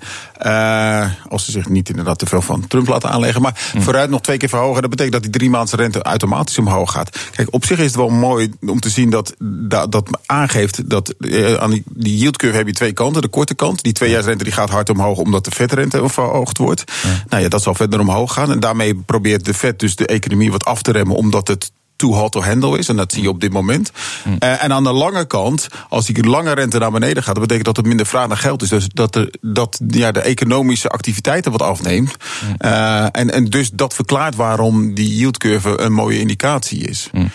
als 1.30 1.46
ze 1.46 1.52
zich 1.52 1.70
niet 1.70 1.90
inderdaad 1.90 2.20
te 2.20 2.26
veel 2.26 2.42
van 2.42 2.68
Trump 2.68 2.88
laten 2.88 3.10
aanleggen. 3.10 3.42
Maar 3.42 3.60
hm. 3.72 3.82
vooruit 3.82 4.10
nog 4.10 4.22
twee 4.22 4.38
keer 4.38 4.50
verhogen. 4.50 4.82
Dat 4.82 4.90
betekent 4.90 5.14
dat 5.14 5.24
die 5.24 5.32
drie 5.32 5.50
maandse 5.50 5.76
rente 5.76 6.02
automatisch 6.02 6.58
omhoog 6.58 6.92
gaat. 6.92 7.18
Kijk, 7.36 7.48
op 7.52 7.66
zich 7.66 7.78
is 7.78 7.86
het 7.86 7.96
wel 7.96 8.10
mooi 8.10 8.54
om 8.62 8.80
te 8.80 8.90
zien 8.90 9.10
dat 9.10 9.36
dat, 9.40 9.92
dat 9.92 10.20
aangeeft 10.26 10.90
dat 10.90 11.10
eh, 11.10 11.54
aan 11.54 11.72
die, 11.72 11.84
die 11.90 12.18
yield 12.18 12.38
curve 12.38 12.58
heb 12.58 12.68
je 12.68 12.74
twee 12.74 12.94
kanten. 12.94 13.22
De 13.22 13.28
korte 13.28 13.56
kant, 13.60 13.84
die 13.84 13.94
tweejaarsrente 13.94 14.44
die 14.44 14.54
gaat 14.54 14.70
hard 14.70 14.90
omhoog 14.90 15.18
omdat 15.18 15.46
de 15.46 15.52
vetrente 15.52 16.10
verhoogd 16.10 16.58
wordt. 16.58 16.84
Ja. 17.04 17.24
Nou 17.30 17.44
ja, 17.44 17.50
dat 17.50 17.62
zal 17.62 17.76
verder 17.76 18.00
omhoog 18.00 18.34
gaan. 18.34 18.52
En 18.52 18.60
daarmee 18.60 18.96
probeert 18.96 19.46
de 19.46 19.54
vet 19.54 19.80
dus 19.80 19.96
de 19.96 20.06
economie 20.06 20.52
wat 20.52 20.66
af 20.66 20.82
te 20.82 20.92
remmen 20.92 21.16
omdat 21.16 21.48
het 21.48 21.72
too 22.00 22.14
hot 22.14 22.32
to 22.32 22.42
handle 22.42 22.78
is. 22.78 22.90
En 22.90 22.96
dat 22.96 23.12
zie 23.12 23.22
je 23.22 23.30
op 23.30 23.42
dit 23.42 23.54
moment. 23.54 23.92
Mm. 24.24 24.36
Uh, 24.40 24.64
en 24.64 24.74
aan 24.74 24.84
de 24.84 24.92
lange 24.92 25.26
kant, 25.26 25.68
als 25.90 26.06
die 26.06 26.24
lange 26.24 26.54
rente 26.54 26.78
naar 26.78 26.92
beneden 26.92 27.24
gaat, 27.24 27.36
dat 27.36 27.44
betekent 27.48 27.66
dat 27.66 27.78
er 27.78 27.88
minder 27.88 28.06
vraag 28.06 28.28
naar 28.28 28.38
geld 28.38 28.62
is. 28.62 28.70
Dus 28.70 28.88
dat, 28.88 29.16
er, 29.16 29.34
dat 29.42 29.80
ja, 29.88 30.12
de 30.12 30.20
economische 30.20 30.90
activiteiten 30.90 31.52
wat 31.52 31.62
afneemt. 31.62 32.16
Mm. 32.46 32.56
Uh, 32.60 33.04
en, 33.04 33.32
en 33.32 33.46
dus 33.46 33.70
dat 33.74 33.94
verklaart 33.94 34.36
waarom 34.36 34.94
die 34.94 35.16
yieldcurve 35.16 35.80
een 35.80 35.94
mooie 35.94 36.20
indicatie 36.20 36.88
is. 36.88 37.10
Mm. 37.12 37.30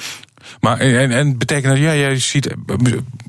Maar 0.60 0.78
en, 0.78 1.10
en 1.10 1.38
betekent 1.38 1.72
dat, 1.72 1.82
ja, 1.82 1.94
jij 1.94 2.18
ziet, 2.18 2.54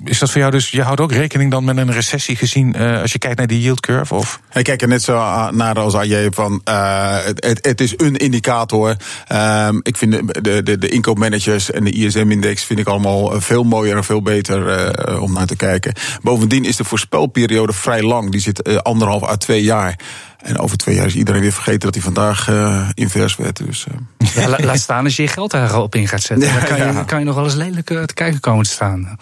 is 0.04 0.20
dat 0.20 0.32
voor 0.32 0.40
jou 0.40 0.52
dus, 0.52 0.70
je 0.70 0.82
houdt 0.82 1.02
ook 1.02 1.12
rekening 1.12 1.52
dan 1.52 1.64
met 1.64 1.78
een 1.78 1.92
recessie 1.92 2.36
gezien 2.36 2.76
uh, 2.78 3.02
als 3.02 3.12
je 3.12 3.20
kijkt 3.20 3.38
naar 3.38 3.48
die 3.48 3.62
yield 3.62 3.80
curve? 3.80 4.14
Of? 4.14 4.40
Ik 4.54 4.64
kijk 4.64 4.82
er 4.82 4.88
net 4.88 5.04
zo 5.04 5.14
naar 5.52 5.80
als 5.80 5.96
AJ 5.96 6.30
van, 6.32 6.62
het, 6.64 7.60
het, 7.62 7.82
is 7.82 7.94
een 7.98 8.16
indicator. 8.16 8.96
Um, 9.32 9.80
ik 9.84 9.98
vind 9.98 10.12
de, 10.44 10.64
de, 10.64 10.78
de 10.78 10.90
inkoopmanagers 10.90 11.72
en 11.72 11.84
de 11.84 11.92
ISM-index 11.92 12.64
vind 12.64 12.80
ik 12.80 12.88
allemaal 12.88 13.42
veel 13.42 13.64
mooier 13.64 13.98
en 13.98 14.04
veel 14.04 14.22
beter 14.22 15.20
om 15.22 15.34
naar 15.34 15.48
te 15.48 15.56
kijken. 15.56 15.94
Bovendien 16.22 16.66
is 16.66 16.76
de 16.76 16.84
voorspelperiode 16.84 17.74
vrij 17.74 18.04
lang, 18.04 18.32
die 18.32 18.42
zit 18.42 18.84
anderhalf 18.84 19.24
à 19.24 19.36
twee 19.36 19.64
jaar. 19.64 19.96
En 20.46 20.60
over 20.60 20.78
twee 20.78 20.96
jaar 20.96 21.06
is 21.06 21.16
iedereen 21.16 21.42
weer 21.42 21.52
vergeten 21.52 21.80
dat 21.80 21.94
hij 21.94 22.04
vandaag 22.04 22.50
uh, 22.50 22.90
invers 22.94 23.36
werd. 23.36 23.66
Dus, 23.66 23.86
uh. 23.92 24.30
ja, 24.36 24.60
laat 24.60 24.80
staan 24.80 25.04
als 25.04 25.16
je 25.16 25.22
je 25.22 25.28
geld 25.28 25.54
erop 25.54 25.96
in 25.96 26.08
gaat 26.08 26.22
zetten. 26.22 26.48
Ja, 26.48 26.54
dan 26.54 26.68
kan, 26.68 26.78
ja. 26.78 26.92
je, 26.92 27.06
kan 27.06 27.20
je 27.20 27.26
nog 27.26 27.36
wel 27.36 27.44
eens 27.44 27.54
lelijk 27.54 27.90
uh, 27.90 28.04
te 28.04 28.14
kijken 28.14 28.40
komen 28.40 28.64
te 28.64 28.70
staan. 28.70 29.18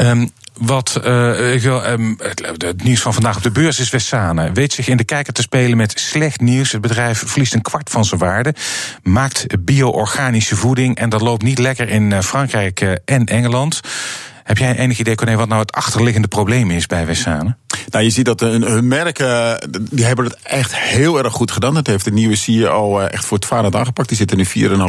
Um, 0.00 0.30
wat 0.58 1.00
uh, 1.04 1.54
ik 1.54 1.62
wil, 1.62 1.86
um, 1.86 2.16
het, 2.18 2.54
het, 2.58 2.82
nieuws 2.82 3.00
van 3.00 3.14
vandaag 3.14 3.36
op 3.36 3.42
de 3.42 3.50
beurs 3.50 3.80
is 3.80 3.90
Wessane. 3.90 4.52
Weet 4.52 4.72
zich 4.72 4.88
in 4.88 4.96
de 4.96 5.04
kijker 5.04 5.32
te 5.32 5.42
spelen 5.42 5.76
met 5.76 6.00
slecht 6.00 6.40
nieuws. 6.40 6.72
Het 6.72 6.80
bedrijf 6.80 7.22
verliest 7.26 7.54
een 7.54 7.62
kwart 7.62 7.90
van 7.90 8.04
zijn 8.04 8.20
waarde. 8.20 8.54
Maakt 9.02 9.64
bio-organische 9.64 10.56
voeding. 10.56 10.96
En 10.96 11.08
dat 11.08 11.20
loopt 11.20 11.42
niet 11.42 11.58
lekker 11.58 11.88
in 11.88 12.22
Frankrijk 12.22 12.80
en 13.04 13.24
Engeland. 13.24 13.80
Heb 14.46 14.58
jij 14.58 14.76
enig 14.76 14.98
idee, 14.98 15.14
Corné, 15.14 15.36
wat 15.36 15.48
nou 15.48 15.60
het 15.60 15.72
achterliggende 15.72 16.28
probleem 16.28 16.70
is 16.70 16.86
bij 16.86 17.06
Wessane? 17.06 17.56
Nou, 17.88 18.04
je 18.04 18.10
ziet 18.10 18.24
dat 18.24 18.40
hun, 18.40 18.62
hun 18.62 18.88
merken, 18.88 19.60
die 19.80 20.04
hebben 20.04 20.24
het 20.24 20.36
echt 20.42 20.76
heel 20.76 21.18
erg 21.18 21.32
goed 21.32 21.50
gedaan. 21.50 21.74
Dat 21.74 21.86
heeft 21.86 22.04
de 22.04 22.12
nieuwe 22.12 22.36
CEO 22.36 22.98
echt 22.98 23.24
voor 23.24 23.36
het 23.36 23.46
vader 23.46 23.78
aangepakt. 23.78 24.08
Die 24.08 24.16
zit 24.16 24.30
er 24.30 24.36
nu 24.36 24.46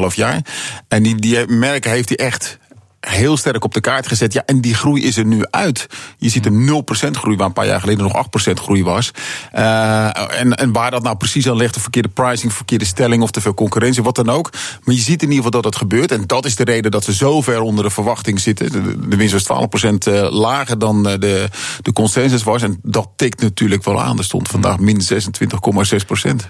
4,5 0.09 0.15
jaar. 0.15 0.41
En 0.87 1.03
die, 1.03 1.15
die 1.15 1.47
merken 1.47 1.91
heeft 1.91 2.09
hij 2.09 2.17
echt 2.17 2.57
heel 2.99 3.37
sterk 3.37 3.63
op 3.63 3.73
de 3.73 3.81
kaart 3.81 4.07
gezet. 4.07 4.33
Ja, 4.33 4.43
en 4.45 4.61
die 4.61 4.75
groei 4.75 5.03
is 5.03 5.17
er 5.17 5.25
nu 5.25 5.45
uit. 5.49 5.87
Je 6.17 6.29
ziet 6.29 6.45
een 6.45 6.83
0% 7.07 7.09
groei, 7.11 7.37
waar 7.37 7.47
een 7.47 7.53
paar 7.53 7.65
jaar 7.65 7.79
geleden 7.79 8.03
nog 8.03 8.27
8% 8.49 8.53
groei 8.53 8.83
was. 8.83 9.11
Uh, 9.55 10.39
en, 10.39 10.55
en 10.55 10.71
waar 10.71 10.91
dat 10.91 11.03
nou 11.03 11.17
precies 11.17 11.49
aan 11.49 11.55
ligt, 11.55 11.73
de 11.73 11.79
verkeerde 11.79 12.09
pricing, 12.09 12.53
verkeerde 12.53 12.85
stelling 12.85 13.23
of 13.23 13.31
te 13.31 13.41
veel 13.41 13.53
concurrentie, 13.53 14.03
wat 14.03 14.15
dan 14.15 14.29
ook. 14.29 14.49
Maar 14.83 14.95
je 14.95 15.01
ziet 15.01 15.21
in 15.21 15.29
ieder 15.29 15.43
geval 15.45 15.61
dat 15.61 15.63
het 15.63 15.75
gebeurt. 15.75 16.11
En 16.11 16.23
dat 16.25 16.45
is 16.45 16.55
de 16.55 16.63
reden 16.63 16.91
dat 16.91 17.03
ze 17.03 17.13
zo 17.13 17.41
ver 17.41 17.61
onder 17.61 17.83
de 17.83 17.89
verwachting 17.89 18.39
zitten. 18.39 18.71
De, 18.71 19.07
de 19.07 19.15
winst 19.15 19.47
was 19.47 19.67
12% 19.83 19.93
eh, 19.97 20.31
lager 20.31 20.79
dan 20.79 21.03
de, 21.03 21.49
de 21.81 21.93
consensus 21.93 22.43
was. 22.43 22.61
En 22.61 22.79
dat 22.83 23.09
tikt 23.15 23.41
natuurlijk 23.41 23.83
wel 23.83 24.01
aan. 24.01 24.17
Er 24.17 24.23
stond 24.23 24.47
vandaag 24.47 24.79
min 24.79 25.01
26,6%. 25.01 25.07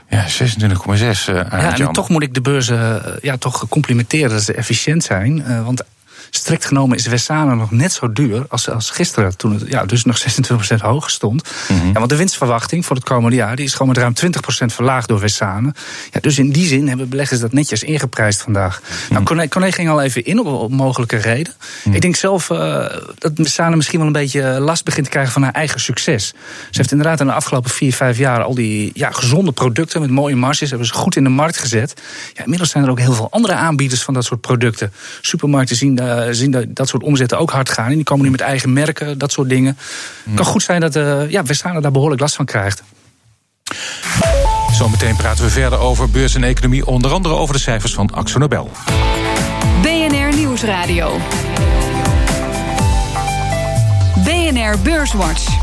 Ja, 0.09 0.25
26,6. 0.27 0.29
Uh, 0.39 1.05
ja, 1.25 1.77
en 1.77 1.91
toch 1.91 2.09
moet 2.09 2.23
ik 2.23 2.33
de 2.33 2.41
beurzen 2.41 3.01
ja, 3.21 3.37
toch 3.37 3.67
complimenteren 3.69 4.29
dat 4.29 4.43
ze 4.43 4.53
efficiënt 4.53 5.03
zijn. 5.03 5.43
Uh, 5.47 5.65
want 5.65 5.83
strikt 6.37 6.65
genomen 6.65 6.97
is 6.97 7.07
Wessana 7.07 7.53
nog 7.53 7.71
net 7.71 7.91
zo 7.91 8.11
duur 8.11 8.45
als, 8.49 8.69
als 8.69 8.89
gisteren. 8.89 9.37
Toen 9.37 9.53
het 9.53 9.63
ja, 9.67 9.85
dus 9.85 10.03
nog 10.05 10.19
26% 10.19 10.75
hoger 10.77 11.11
stond. 11.11 11.49
Mm 11.67 11.85
ja, 11.87 11.93
want 11.93 12.09
de 12.09 12.15
winstverwachting 12.15 12.85
voor 12.85 12.95
het 12.95 13.05
komende 13.05 13.35
jaar 13.35 13.55
die 13.55 13.65
is 13.65 13.71
gewoon 13.71 13.87
met 13.87 13.97
ruim 13.97 14.13
20% 14.15 14.65
verlaagd 14.65 15.07
door 15.07 15.19
Wessana. 15.19 15.73
Ja, 16.11 16.19
dus 16.19 16.39
in 16.39 16.51
die 16.51 16.67
zin 16.67 16.87
hebben 16.87 17.09
beleggers 17.09 17.39
dat 17.39 17.53
netjes 17.53 17.83
ingeprijsd 17.83 18.41
vandaag. 18.41 18.81
Mm 19.09 19.25
Nou, 19.25 19.47
Corné, 19.47 19.71
ging 19.71 19.89
al 19.89 20.01
even 20.01 20.25
in 20.25 20.39
op, 20.39 20.45
op 20.45 20.71
mogelijke 20.71 21.17
reden. 21.17 21.53
Mhm. 21.83 21.95
Ik 21.95 22.01
denk 22.01 22.15
zelf 22.15 22.49
uh, 22.49 22.85
dat 23.17 23.31
Wessana 23.35 23.75
misschien 23.75 23.97
wel 23.97 24.07
een 24.07 24.13
beetje 24.13 24.59
last 24.59 24.83
begint 24.83 25.05
te 25.05 25.11
krijgen 25.11 25.33
van 25.33 25.43
haar 25.43 25.53
eigen 25.53 25.79
succes. 25.79 26.27
Ze 26.27 26.77
heeft 26.77 26.91
inderdaad 26.91 27.19
in 27.19 27.25
de 27.25 27.33
afgelopen 27.33 27.69
4, 27.69 27.93
5 27.93 28.17
jaar 28.17 28.43
al 28.43 28.53
die 28.53 28.91
ja, 28.93 29.11
gezonde 29.11 29.51
producten 29.51 30.01
met 30.01 30.09
mooie 30.09 30.35
marges 30.35 30.69
hebben 30.69 30.87
ze 30.87 30.93
goed 30.93 31.15
in 31.15 31.23
de 31.23 31.29
markt 31.29 31.57
gezet. 31.57 32.01
Ja, 32.33 32.43
inmiddels 32.43 32.69
zijn 32.69 32.83
er 32.83 32.89
ook 32.89 32.99
heel 32.99 33.13
veel 33.13 33.31
andere 33.31 33.53
aanbieders 33.53 34.03
van 34.03 34.13
dat 34.13 34.25
soort 34.25 34.41
producten. 34.41 34.91
Supermarkten 35.21 35.75
zien 35.75 35.99
uh, 36.01 36.26
zien 36.35 36.51
dat, 36.51 36.65
dat 36.67 36.87
soort 36.87 37.03
omzetten 37.03 37.37
ook 37.37 37.51
hard 37.51 37.69
gaan. 37.69 37.89
En 37.89 37.95
die 37.95 38.03
komen 38.03 38.25
nu 38.25 38.31
met 38.31 38.41
eigen 38.41 38.73
merken, 38.73 39.17
dat 39.17 39.31
soort 39.31 39.49
dingen. 39.49 39.77
Het 40.23 40.35
kan 40.35 40.45
goed 40.45 40.63
zijn 40.63 40.81
dat 40.81 40.95
uh, 40.95 41.29
ja, 41.29 41.43
Westfalen 41.43 41.81
daar 41.81 41.91
behoorlijk 41.91 42.21
last 42.21 42.35
van 42.35 42.45
krijgt. 42.45 42.83
Zometeen 44.71 45.15
praten 45.15 45.43
we 45.43 45.49
verder 45.49 45.79
over 45.79 46.09
beurs 46.09 46.35
en 46.35 46.43
economie. 46.43 46.85
Onder 46.85 47.11
andere 47.11 47.35
over 47.35 47.53
de 47.53 47.61
cijfers 47.61 47.93
van 47.93 48.11
Axo 48.13 48.39
Nobel. 48.39 48.71
BNR 49.81 50.35
Nieuwsradio. 50.35 51.17
BNR 54.23 54.79
Beurswatch. 54.83 55.56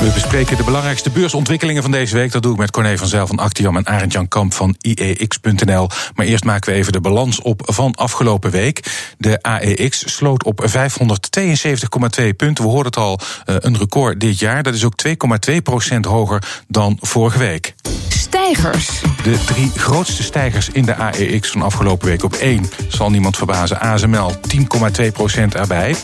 We 0.00 0.10
bespreken 0.14 0.56
de 0.56 0.64
belangrijkste 0.64 1.10
beursontwikkelingen 1.10 1.82
van 1.82 1.90
deze 1.90 2.14
week. 2.14 2.32
Dat 2.32 2.42
doe 2.42 2.52
ik 2.52 2.58
met 2.58 2.70
Corné 2.70 2.98
van 2.98 3.06
Zijl 3.06 3.26
van 3.26 3.38
Actiam 3.38 3.76
en 3.76 3.86
Arend 3.86 4.12
Jan 4.12 4.28
Kamp 4.28 4.54
van 4.54 4.76
IEX.nl. 4.80 5.88
Maar 6.14 6.26
eerst 6.26 6.44
maken 6.44 6.72
we 6.72 6.78
even 6.78 6.92
de 6.92 7.00
balans 7.00 7.40
op 7.40 7.62
van 7.64 7.94
afgelopen 7.94 8.50
week. 8.50 8.84
De 9.18 9.42
AEX 9.42 10.14
sloot 10.16 10.44
op 10.44 10.66
572,2 10.70 12.36
punten. 12.36 12.64
We 12.64 12.70
hoorden 12.70 12.84
het 12.84 12.96
al, 12.96 13.20
eh, 13.44 13.54
een 13.58 13.78
record 13.78 14.20
dit 14.20 14.38
jaar. 14.38 14.62
Dat 14.62 14.74
is 14.74 14.84
ook 14.84 14.96
2,2 14.96 15.62
procent 15.62 16.04
hoger 16.04 16.42
dan 16.68 16.98
vorige 17.00 17.38
week. 17.38 17.74
Stijgers. 18.08 19.00
De 19.22 19.44
drie 19.44 19.70
grootste 19.76 20.22
stijgers 20.22 20.68
in 20.68 20.84
de 20.84 20.94
AEX 20.94 21.50
van 21.50 21.62
afgelopen 21.62 22.08
week. 22.08 22.24
Op 22.24 22.34
1 22.34 22.70
zal 22.88 23.10
niemand 23.10 23.36
verbazen, 23.36 23.80
ASML 23.80 24.34
10,2 24.40 25.12
procent 25.12 25.54
erbij. 25.54 25.96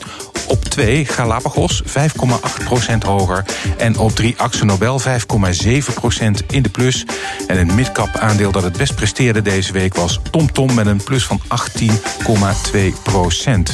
Op 0.47 0.65
2 0.65 1.05
Galapagos 1.05 1.83
5,8% 1.87 2.99
hoger. 3.07 3.45
En 3.77 3.99
op 3.99 4.15
3 4.15 4.35
Axo 4.37 4.65
Nobel 4.65 5.01
5,7% 5.01 5.07
in 6.47 6.63
de 6.63 6.69
plus. 6.69 7.05
En 7.47 7.59
een 7.59 7.75
midcap 7.75 8.17
aandeel 8.17 8.53
dat 8.53 8.63
het 8.63 8.77
best 8.77 8.95
presteerde 8.95 9.43
deze 9.43 9.73
week 9.73 9.95
was 9.95 10.21
TomTom 10.31 10.67
Tom 10.67 10.75
met 10.75 10.87
een 10.87 11.05
plus 11.05 11.25
van 11.25 11.41
18,2 11.43 11.49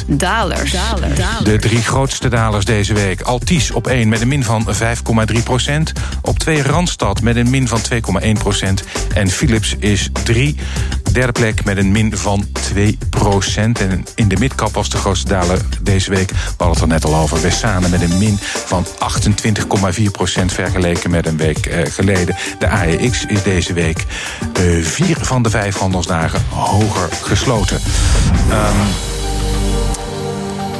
Dalers. 0.07 0.71
dalers. 0.71 1.43
De 1.43 1.57
drie 1.57 1.81
grootste 1.81 2.27
dalers 2.27 2.65
deze 2.65 2.93
week. 2.93 3.21
Altis 3.21 3.71
op 3.71 3.87
1 3.87 4.09
met 4.09 4.21
een 4.21 4.27
min 4.27 4.43
van 4.43 4.67
5,3% 4.67 4.81
Op 6.21 6.39
2 6.39 6.61
Randstad 6.61 7.21
met 7.21 7.35
een 7.35 7.49
min 7.49 7.67
van 7.67 7.79
2,1% 7.79 8.67
En 9.13 9.29
Philips 9.29 9.75
is 9.79 10.09
3 10.23 10.55
derde 11.11 11.31
plek 11.31 11.63
met 11.63 11.77
een 11.77 11.91
min 11.91 12.17
van 12.17 12.45
2% 12.73 12.75
En 13.55 14.05
in 14.15 14.27
de 14.27 14.37
midcap 14.39 14.73
was 14.73 14.89
de 14.89 14.97
grootste 14.97 15.27
daler 15.27 15.59
deze 15.81 16.09
week 16.09 16.31
hadden 16.31 16.69
het 16.69 16.81
er 16.81 16.87
net 16.87 17.05
al 17.05 17.15
over. 17.15 17.41
Wessane 17.41 17.89
met 17.89 18.01
een 18.01 18.17
min 18.17 18.37
van 18.41 18.85
28,4% 18.85 18.91
vergeleken 20.45 21.09
met 21.09 21.27
een 21.27 21.37
week 21.37 21.65
eh, 21.65 21.91
geleden. 21.91 22.35
De 22.59 22.67
AEX 22.67 23.25
is 23.25 23.43
deze 23.43 23.73
week 23.73 24.05
uh, 24.59 24.85
vier 24.85 25.17
van 25.21 25.43
de 25.43 25.49
vijf 25.49 25.77
handelsdagen 25.77 26.41
hoger 26.49 27.09
gesloten. 27.21 27.81
Um, 28.51 28.87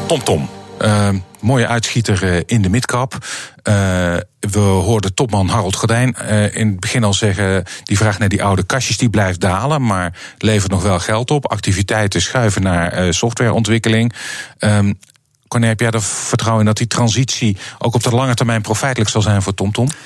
Tom 0.08 0.24
Tom. 0.24 0.59
Uh, 0.82 1.10
mooie 1.40 1.68
uitschieter 1.68 2.24
uh, 2.24 2.42
in 2.46 2.62
de 2.62 2.70
midcap. 2.70 3.14
Uh, 3.14 3.24
we 4.40 4.60
hoorden 4.60 5.14
topman 5.14 5.48
Harold 5.48 5.76
Gordijn 5.76 6.16
uh, 6.22 6.56
in 6.56 6.68
het 6.68 6.80
begin 6.80 7.04
al 7.04 7.14
zeggen... 7.14 7.64
die 7.84 7.98
vraag 7.98 8.20
naar 8.20 8.30
die 8.30 8.44
oude 8.44 8.64
kastjes 8.64 8.98
die 8.98 9.10
blijft 9.10 9.40
dalen... 9.42 9.86
maar 9.86 10.18
levert 10.38 10.72
nog 10.72 10.84
wel 10.84 11.00
geld 11.00 11.32
op. 11.32 11.52
Activiteiten 11.52 12.22
schuiven 12.22 12.62
naar 12.62 13.14
softwareontwikkeling. 13.14 14.14
Um, 14.60 15.00
Corné, 15.48 15.68
heb 15.68 15.80
jij 15.80 15.90
er 15.90 16.02
vertrouwen 16.02 16.62
in 16.62 16.68
dat 16.68 16.78
die 16.78 16.88
transitie 16.88 17.58
ook 17.78 17.96
op 17.96 18.04
de 18.04 18.10
lange 18.10 18.34
termijn 18.34 18.62
profijtelijk 18.62 19.10
zal 19.10 19.22
zijn 19.22 19.42
voor 19.42 19.54
TomTom? 19.54 19.88
Tom? 19.88 19.98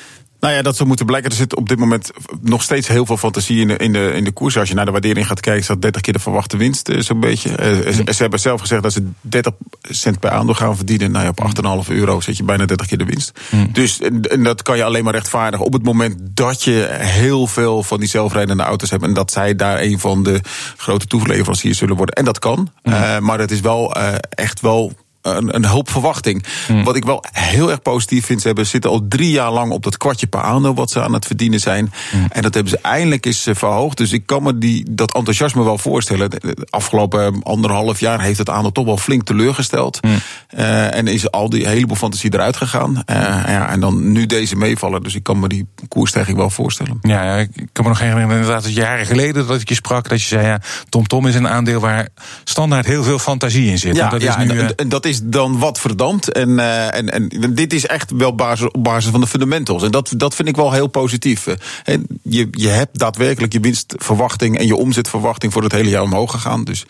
Nou 0.43 0.55
ja, 0.55 0.61
dat 0.61 0.75
zou 0.75 0.87
moeten 0.87 1.05
blijken. 1.05 1.29
Er 1.29 1.35
zit 1.35 1.55
op 1.55 1.69
dit 1.69 1.79
moment 1.79 2.11
nog 2.41 2.63
steeds 2.63 2.87
heel 2.87 3.05
veel 3.05 3.17
fantasie 3.17 3.59
in 3.59 3.67
de, 3.67 3.77
in 3.77 3.93
de, 3.93 4.11
in 4.13 4.23
de 4.23 4.31
koers. 4.31 4.57
Als 4.57 4.69
je 4.69 4.75
naar 4.75 4.85
de 4.85 4.91
waardering 4.91 5.27
gaat 5.27 5.39
kijken, 5.39 5.63
staat 5.63 5.81
30 5.81 6.01
keer 6.01 6.13
de 6.13 6.19
verwachte 6.19 6.57
winst, 6.57 6.89
eh, 6.89 6.99
zo'n 6.99 7.19
beetje. 7.19 7.49
Uh, 7.49 7.93
ze, 7.93 8.21
hebben 8.21 8.39
zelf 8.39 8.61
gezegd 8.61 8.83
dat 8.83 8.93
ze 8.93 9.07
30 9.21 9.53
cent 9.81 10.19
per 10.19 10.29
aandeel 10.29 10.55
gaan 10.55 10.75
verdienen. 10.75 11.11
Nou 11.11 11.23
ja, 11.23 11.29
op 11.29 11.85
8,5 11.85 11.91
euro 11.91 12.21
zet 12.21 12.37
je 12.37 12.43
bijna 12.43 12.65
30 12.65 12.87
keer 12.87 12.97
de 12.97 13.05
winst. 13.05 13.39
Mm. 13.51 13.69
Dus 13.71 13.99
en 14.01 14.43
dat 14.43 14.61
kan 14.61 14.77
je 14.77 14.83
alleen 14.83 15.03
maar 15.03 15.13
rechtvaardigen 15.13 15.65
op 15.65 15.73
het 15.73 15.83
moment 15.83 16.19
dat 16.19 16.63
je 16.63 16.87
heel 16.99 17.47
veel 17.47 17.83
van 17.83 17.99
die 17.99 18.09
zelfrijdende 18.09 18.63
auto's 18.63 18.89
hebt. 18.89 19.03
En 19.03 19.13
dat 19.13 19.31
zij 19.31 19.55
daar 19.55 19.81
een 19.81 19.99
van 19.99 20.23
de 20.23 20.41
grote 20.77 21.07
toeleveranciers 21.07 21.77
zullen 21.77 21.95
worden. 21.95 22.15
En 22.15 22.25
dat 22.25 22.39
kan. 22.39 22.71
Mm. 22.83 22.93
Uh, 22.93 23.19
maar 23.19 23.39
het 23.39 23.51
is 23.51 23.59
wel 23.59 23.97
uh, 23.97 24.13
echt 24.29 24.61
wel 24.61 24.93
een, 25.23 25.55
een 25.55 25.65
hoop 25.65 25.89
verwachting. 25.89 26.45
Hmm. 26.67 26.83
Wat 26.83 26.95
ik 26.95 27.05
wel 27.05 27.23
heel 27.31 27.71
erg 27.71 27.81
positief 27.81 28.25
vind, 28.25 28.41
ze 28.41 28.47
hebben, 28.47 28.65
zitten 28.65 28.89
al 28.89 29.05
drie 29.07 29.31
jaar 29.31 29.51
lang 29.51 29.71
op 29.71 29.83
dat 29.83 29.97
kwartje 29.97 30.27
per 30.27 30.41
aandeel 30.41 30.75
wat 30.75 30.91
ze 30.91 31.01
aan 31.01 31.13
het 31.13 31.25
verdienen 31.25 31.59
zijn. 31.59 31.93
Hmm. 32.11 32.25
En 32.29 32.41
dat 32.41 32.53
hebben 32.53 32.71
ze 32.71 32.79
eindelijk 32.81 33.25
eens 33.25 33.45
eh, 33.45 33.55
verhoogd. 33.55 33.97
Dus 33.97 34.11
ik 34.11 34.25
kan 34.25 34.43
me 34.43 34.57
die, 34.57 34.85
dat 34.89 35.13
enthousiasme 35.13 35.63
wel 35.63 35.77
voorstellen. 35.77 36.29
De 36.29 36.67
afgelopen 36.69 37.43
anderhalf 37.43 37.99
jaar 37.99 38.21
heeft 38.21 38.37
het 38.37 38.49
aandeel 38.49 38.71
toch 38.71 38.85
wel 38.85 38.97
flink 38.97 39.23
teleurgesteld. 39.23 39.97
Hmm. 40.01 40.17
Uh, 40.57 40.95
en 40.95 41.07
is 41.07 41.31
al 41.31 41.49
die 41.49 41.67
heleboel 41.67 41.95
fantasie 41.95 42.33
eruit 42.33 42.57
gegaan. 42.57 42.89
Uh, 42.89 43.15
ja, 43.47 43.69
en 43.69 43.79
dan 43.79 44.11
nu 44.11 44.25
deze 44.25 44.55
meevallen. 44.55 45.03
Dus 45.03 45.15
ik 45.15 45.23
kan 45.23 45.39
me 45.39 45.47
die 45.47 45.67
koersstijging 45.87 46.37
wel 46.37 46.49
voorstellen. 46.49 46.97
Ja, 47.01 47.23
ja, 47.23 47.35
ik 47.35 47.69
kan 47.71 47.83
me 47.83 47.89
nog 47.89 47.99
herinneren, 47.99 48.31
inderdaad, 48.31 48.73
jaren 48.73 49.05
geleden 49.05 49.47
dat 49.47 49.61
ik 49.61 49.69
je 49.69 49.75
sprak. 49.75 50.09
Dat 50.09 50.21
je 50.21 50.27
zei, 50.27 50.45
ja, 50.45 50.61
TomTom 50.89 51.07
Tom 51.07 51.27
is 51.27 51.35
een 51.35 51.47
aandeel 51.47 51.79
waar 51.79 52.07
standaard 52.43 52.85
heel 52.85 53.03
veel 53.03 53.19
fantasie 53.19 53.69
in 53.69 53.77
zit. 53.77 53.95
Ja, 53.95 54.09
dat 54.09 54.21
ja, 54.21 54.37
is 54.37 54.47
nu, 54.47 54.59
en, 54.59 54.75
en 54.75 54.89
dat 54.89 55.05
is 55.05 55.12
is 55.13 55.21
dan 55.23 55.59
wat 55.59 55.79
verdampt. 55.79 56.31
En, 56.31 56.49
uh, 56.49 56.95
en, 56.95 57.09
en 57.09 57.53
dit 57.53 57.73
is 57.73 57.85
echt 57.85 58.11
wel 58.11 58.35
basis, 58.35 58.71
op 58.71 58.83
basis 58.83 59.11
van 59.11 59.21
de 59.21 59.27
fundamentals. 59.27 59.83
En 59.83 59.91
dat, 59.91 60.13
dat 60.17 60.35
vind 60.35 60.47
ik 60.47 60.55
wel 60.55 60.71
heel 60.71 60.87
positief. 60.87 61.47
En 61.83 62.07
je, 62.21 62.47
je 62.51 62.67
hebt 62.67 62.99
daadwerkelijk 62.99 63.53
je 63.53 63.59
winstverwachting 63.59 64.57
en 64.57 64.65
je 64.65 64.75
omzetverwachting 64.75 65.53
voor 65.53 65.63
het 65.63 65.71
hele 65.71 65.89
jaar 65.89 66.01
omhoog 66.01 66.31
gegaan. 66.31 66.63
Dus 66.63 66.85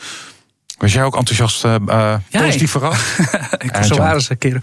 was 0.77 0.93
jij 0.93 1.03
ook 1.03 1.15
enthousiast 1.15 1.65
uh, 1.65 1.75
ja, 1.87 2.21
positief 2.29 2.71
vooral? 2.71 2.93
ik 3.57 3.75
was 3.77 3.87
zo 3.87 4.03
eens 4.03 4.29
een 4.29 4.37
keer. 4.37 4.61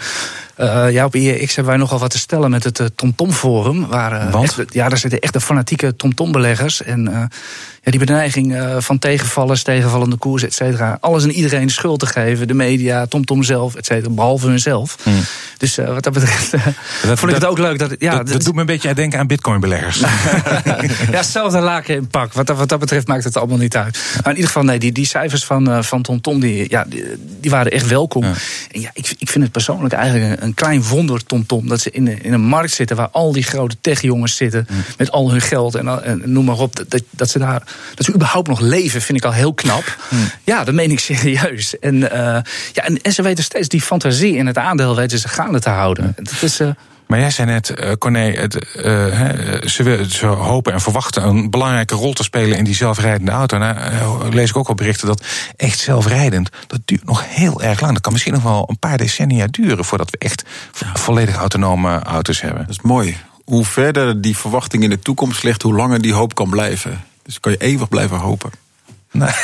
Uh, 0.58 0.90
ja, 0.90 1.04
op 1.04 1.14
IEX 1.14 1.54
hebben 1.54 1.72
wij 1.72 1.76
nogal 1.76 1.98
wat 1.98 2.10
te 2.10 2.18
stellen 2.18 2.50
met 2.50 2.64
het 2.64 2.78
uh, 2.78 2.86
TomTom 2.94 3.32
Forum. 3.32 3.86
Waar, 3.86 4.30
Want? 4.30 4.56
ja, 4.68 4.88
daar 4.88 4.98
zitten 4.98 5.20
echt 5.20 5.32
de 5.32 5.40
fanatieke 5.40 5.96
TomTom-beleggers. 5.96 6.82
En 6.82 7.30
ja, 7.82 7.90
die 7.90 8.00
beneiging 8.00 8.52
uh, 8.52 8.76
van 8.78 8.98
tegenvallers, 8.98 9.62
tegenvallende 9.62 10.16
koers, 10.16 10.42
et 10.42 10.54
cetera. 10.54 10.98
Alles 11.00 11.24
en 11.24 11.30
iedereen 11.30 11.66
de 11.66 11.72
schuld 11.72 12.00
te 12.00 12.06
geven. 12.06 12.48
De 12.48 12.54
media, 12.54 13.06
TomTom 13.06 13.42
zelf, 13.42 13.74
et 13.74 13.86
cetera. 13.86 14.10
Behalve 14.10 14.46
hunzelf. 14.46 14.96
Mm. 15.04 15.20
Dus 15.58 15.76
wat 15.76 16.02
dat 16.02 16.12
betreft 16.12 16.50
dat, 16.50 17.18
vond 17.18 17.32
ik 17.32 17.38
het 17.38 17.44
ook 17.44 17.58
leuk. 17.58 17.78
Dat, 17.78 17.94
ja, 17.98 18.16
dat, 18.16 18.28
dat 18.28 18.44
doet 18.44 18.54
me 18.54 18.60
een 18.60 18.66
beetje 18.66 18.94
denken 18.94 19.18
aan 19.18 19.26
bitcoinbeleggers. 19.26 20.00
ja, 20.00 20.06
hetzelfde 21.10 21.60
laken 21.60 21.94
in 21.94 22.06
pak. 22.06 22.32
Wat, 22.32 22.48
wat 22.48 22.68
dat 22.68 22.78
betreft 22.78 23.06
maakt 23.06 23.24
het 23.24 23.36
allemaal 23.36 23.58
niet 23.58 23.76
uit. 23.76 23.98
Maar 24.14 24.24
in 24.24 24.30
ieder 24.30 24.46
geval, 24.46 24.62
nee, 24.62 24.78
die, 24.78 24.92
die 24.92 25.06
cijfers 25.06 25.44
van, 25.44 25.84
van 25.84 25.99
van 26.04 26.20
TomTom, 26.20 26.40
die, 26.40 26.70
ja, 26.70 26.84
die, 26.88 27.04
die 27.40 27.50
waren 27.50 27.72
echt 27.72 27.88
welkom. 27.88 28.24
En 28.70 28.80
ja, 28.80 28.90
ik, 28.92 29.14
ik 29.18 29.30
vind 29.30 29.44
het 29.44 29.52
persoonlijk 29.52 29.94
eigenlijk 29.94 30.40
een, 30.40 30.46
een 30.46 30.54
klein 30.54 30.82
wonder, 30.82 31.24
TomTom, 31.24 31.68
dat 31.68 31.80
ze 31.80 31.90
in, 31.90 32.22
in 32.22 32.32
een 32.32 32.40
markt 32.40 32.72
zitten 32.72 32.96
waar 32.96 33.08
al 33.08 33.32
die 33.32 33.42
grote 33.42 33.76
techjongens 33.80 34.36
zitten 34.36 34.66
met 34.96 35.10
al 35.10 35.30
hun 35.30 35.40
geld 35.40 35.74
en, 35.74 36.04
en 36.04 36.22
noem 36.24 36.44
maar 36.44 36.58
op. 36.58 36.84
Dat, 36.88 37.02
dat, 37.10 37.30
ze 37.30 37.38
daar, 37.38 37.62
dat 37.94 38.06
ze 38.06 38.14
überhaupt 38.14 38.48
nog 38.48 38.60
leven, 38.60 39.02
vind 39.02 39.18
ik 39.18 39.24
al 39.24 39.32
heel 39.32 39.54
knap. 39.54 39.96
Ja, 40.44 40.64
dat 40.64 40.74
meen 40.74 40.90
ik 40.90 41.00
serieus. 41.00 41.78
En, 41.78 41.94
uh, 41.94 42.08
ja, 42.72 42.84
en, 42.84 43.02
en, 43.02 43.12
ze 43.12 43.22
weten 43.22 43.44
steeds 43.44 43.68
die 43.68 43.80
fantasie 43.80 44.36
in 44.36 44.46
het 44.46 44.58
aandeel 44.58 44.96
weten 44.96 45.18
ze 45.18 45.28
gaande 45.28 45.60
te 45.60 45.70
houden. 45.70 46.14
Dat 46.16 46.42
is. 46.42 46.60
Uh, 46.60 46.70
maar 47.10 47.18
jij 47.18 47.30
zei 47.30 47.50
net, 47.50 47.74
uh, 47.80 47.92
Corné, 47.92 48.32
het, 48.32 48.54
uh, 48.54 48.84
ze, 49.64 50.06
ze, 50.08 50.26
hopen 50.26 50.72
en 50.72 50.80
verwachten 50.80 51.26
een 51.26 51.50
belangrijke 51.50 51.94
rol 51.94 52.12
te 52.12 52.22
spelen 52.22 52.58
in 52.58 52.64
die 52.64 52.74
zelfrijdende 52.74 53.30
auto. 53.30 53.58
Nou, 53.58 54.34
lees 54.34 54.50
ik 54.50 54.56
ook 54.56 54.68
al 54.68 54.74
berichten 54.74 55.06
dat 55.06 55.24
echt 55.56 55.78
zelfrijdend, 55.78 56.50
dat 56.66 56.80
duurt 56.84 57.04
nog 57.04 57.24
heel 57.26 57.62
erg 57.62 57.80
lang. 57.80 57.92
Dat 57.92 58.02
kan 58.02 58.12
misschien 58.12 58.34
nog 58.34 58.42
wel 58.42 58.64
een 58.68 58.78
paar 58.78 58.98
decennia 58.98 59.46
duren 59.50 59.84
voordat 59.84 60.10
we 60.10 60.18
echt 60.18 60.44
volledig 60.92 61.34
autonome 61.34 61.98
auto's 61.98 62.40
hebben. 62.40 62.60
Dat 62.60 62.70
is 62.70 62.80
mooi. 62.80 63.16
Hoe 63.44 63.64
verder 63.64 64.20
die 64.20 64.36
verwachting 64.36 64.82
in 64.82 64.90
de 64.90 64.98
toekomst 64.98 65.42
ligt, 65.42 65.62
hoe 65.62 65.74
langer 65.74 66.00
die 66.00 66.14
hoop 66.14 66.34
kan 66.34 66.50
blijven. 66.50 67.04
Dus 67.22 67.40
kan 67.40 67.52
je 67.52 67.58
eeuwig 67.58 67.88
blijven 67.88 68.18
hopen. 68.18 68.50
Nee. 69.12 69.28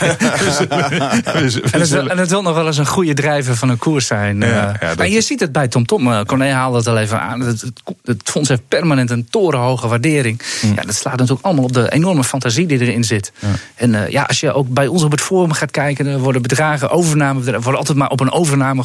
en, 0.00 1.80
het 1.80 1.88
wil, 1.88 2.08
en, 2.08 2.18
het 2.18 2.30
wil, 2.30 2.42
nog 2.42 2.54
wel 2.54 2.66
eens 2.66 2.78
een 2.78 2.86
goede 2.86 3.14
drijver 3.14 3.56
van 3.56 3.68
een 3.68 3.78
koers 3.78 4.06
zijn. 4.06 4.40
Ja, 4.40 4.76
ja, 4.80 4.94
maar 4.96 5.08
je 5.08 5.20
ziet 5.20 5.40
het 5.40 5.52
bij 5.52 5.68
TomTom. 5.68 5.98
Tom. 5.98 6.12
Uh, 6.12 6.20
Corné 6.20 6.50
haalde 6.50 6.76
het 6.76 6.86
al 6.86 6.98
even 6.98 7.20
aan. 7.20 7.40
Het, 7.40 7.60
het, 7.60 7.80
het, 8.04 8.20
fonds 8.24 8.48
heeft 8.48 8.68
permanent 8.68 9.10
een 9.10 9.26
torenhoge 9.30 9.88
waardering. 9.88 10.42
Mm. 10.62 10.74
Ja, 10.74 10.82
dat 10.82 10.94
slaat 10.94 11.16
natuurlijk 11.16 11.44
allemaal 11.44 11.64
op 11.64 11.72
de 11.72 11.92
enorme 11.92 12.24
fantasie 12.24 12.66
die 12.66 12.80
erin 12.80 13.04
zit. 13.04 13.32
Ja. 13.38 13.48
En 13.74 13.92
uh, 13.92 14.08
ja, 14.08 14.22
als 14.22 14.40
je 14.40 14.52
ook 14.52 14.68
bij 14.68 14.86
ons 14.86 15.02
op 15.02 15.10
het 15.10 15.20
forum 15.20 15.52
gaat 15.52 15.70
kijken... 15.70 16.06
er 16.06 16.18
worden 16.18 16.42
bedragen, 16.42 16.90
overname, 16.90 17.52
er 17.52 17.60
worden 17.60 17.78
altijd 17.78 17.98
maar 17.98 18.10
op 18.10 18.20
een 18.20 18.32
overname 18.32 18.82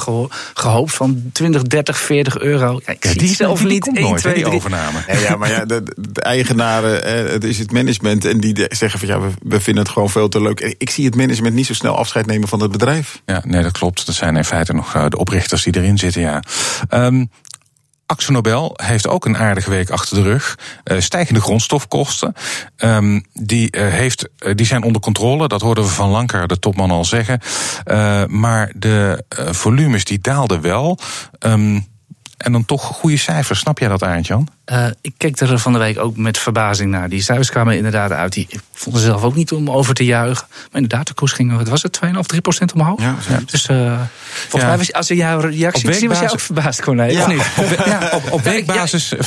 gehoopt... 0.53 0.93
van 0.93 1.23
20, 1.31 1.61
30, 1.61 1.97
40 1.97 2.39
euro. 2.39 2.79
Ja, 2.85 2.93
ik 2.93 3.05
zie 3.05 3.19
die 3.19 3.35
zelf 3.35 3.63
niet 3.63 3.95
1, 3.95 4.01
nooit, 4.01 4.21
2, 4.21 4.33
3. 4.33 4.45
overname. 4.45 4.99
Ja, 5.19 5.35
maar 5.35 5.49
ja, 5.49 5.65
de, 5.65 5.83
de 5.95 6.21
eigenaren, 6.21 7.03
eh, 7.03 7.31
het 7.31 7.43
is 7.43 7.59
het 7.59 7.71
management... 7.71 8.25
en 8.25 8.39
die 8.39 8.65
zeggen 8.69 8.99
van 8.99 9.07
ja, 9.07 9.19
we, 9.19 9.27
we 9.41 9.59
vinden 9.59 9.83
het 9.83 9.91
gewoon 9.91 10.09
te 10.27 10.41
leuk. 10.41 10.75
Ik 10.77 10.89
zie 10.89 11.05
het 11.05 11.15
management 11.15 11.55
niet 11.55 11.65
zo 11.65 11.73
snel 11.73 11.97
afscheid 11.97 12.25
nemen 12.25 12.47
van 12.47 12.61
het 12.61 12.71
bedrijf. 12.71 13.21
Ja, 13.25 13.41
nee, 13.45 13.63
dat 13.63 13.71
klopt. 13.71 14.05
Dat 14.05 14.15
zijn 14.15 14.37
in 14.37 14.45
feite 14.45 14.73
nog 14.73 14.91
de 15.09 15.17
oprichters 15.17 15.63
die 15.63 15.77
erin 15.77 15.97
zitten, 15.97 16.21
ja. 16.21 16.43
Um, 16.89 17.29
Axel 18.05 18.33
Nobel 18.33 18.73
heeft 18.83 19.07
ook 19.07 19.25
een 19.25 19.37
aardige 19.37 19.69
week 19.69 19.89
achter 19.89 20.15
de 20.15 20.21
rug. 20.21 20.57
Uh, 20.83 20.99
stijgende 20.99 21.41
grondstofkosten. 21.41 22.33
Um, 22.77 23.23
die, 23.33 23.77
uh, 23.77 23.87
heeft, 23.87 24.29
die 24.53 24.65
zijn 24.65 24.83
onder 24.83 25.01
controle. 25.01 25.47
Dat 25.47 25.61
hoorden 25.61 25.83
we 25.83 25.89
van 25.89 26.09
Lanker, 26.09 26.47
de 26.47 26.59
topman, 26.59 26.91
al 26.91 27.05
zeggen. 27.05 27.39
maar 28.27 28.71
de 28.75 29.23
volumes 29.51 30.03
die 30.03 30.19
daalden 30.19 30.61
wel. 30.61 30.99
Um, 31.39 31.87
en 32.39 32.51
dan 32.51 32.65
toch 32.65 32.83
goede 32.83 33.17
cijfers. 33.17 33.59
Snap 33.59 33.79
jij 33.79 33.87
dat, 33.87 34.03
Arend-Jan? 34.03 34.47
Uh, 34.65 34.85
ik 35.01 35.13
keek 35.17 35.39
er 35.39 35.59
van 35.59 35.73
de 35.73 35.79
week 35.79 35.99
ook 35.99 36.17
met 36.17 36.37
verbazing 36.37 36.91
naar. 36.91 37.09
Die 37.09 37.21
cijfers 37.21 37.49
kwamen 37.49 37.75
inderdaad 37.75 38.11
uit. 38.11 38.33
Die, 38.33 38.45
ik 38.49 38.61
vond 38.73 38.95
er 38.95 39.01
zelf 39.01 39.23
ook 39.23 39.35
niet 39.35 39.51
om 39.51 39.71
over 39.71 39.93
te 39.93 40.05
juichen. 40.05 40.47
Maar 40.49 40.81
inderdaad, 40.81 41.07
de 41.07 41.13
koers 41.13 41.31
ging, 41.31 41.57
wat 41.57 41.67
was 41.67 41.83
het, 41.83 41.99
2,5, 42.05 42.19
3 42.19 42.41
procent 42.41 42.73
omhoog? 42.73 43.01
Ja, 43.01 43.15
dus 43.45 43.69
uh, 43.69 43.99
volgens 44.23 44.61
ja. 44.61 44.67
mij 44.67 44.77
was 44.77 44.93
als 44.93 45.07
je 45.07 45.15
jouw 45.15 45.39
reactie 45.39 45.93
zien, 45.93 46.09
was 46.09 46.19
jij 46.19 46.31
ook 46.31 46.39
verbaasd, 46.39 46.81
Corné, 46.81 47.03
ja. 47.03 47.21
of 47.21 47.27
niet? 47.27 47.45
Op, 47.57 47.85
ja. 47.85 48.09
op, 48.13 48.31
op 48.31 48.41
weekbasis 48.41 49.15
5,7 49.15 49.21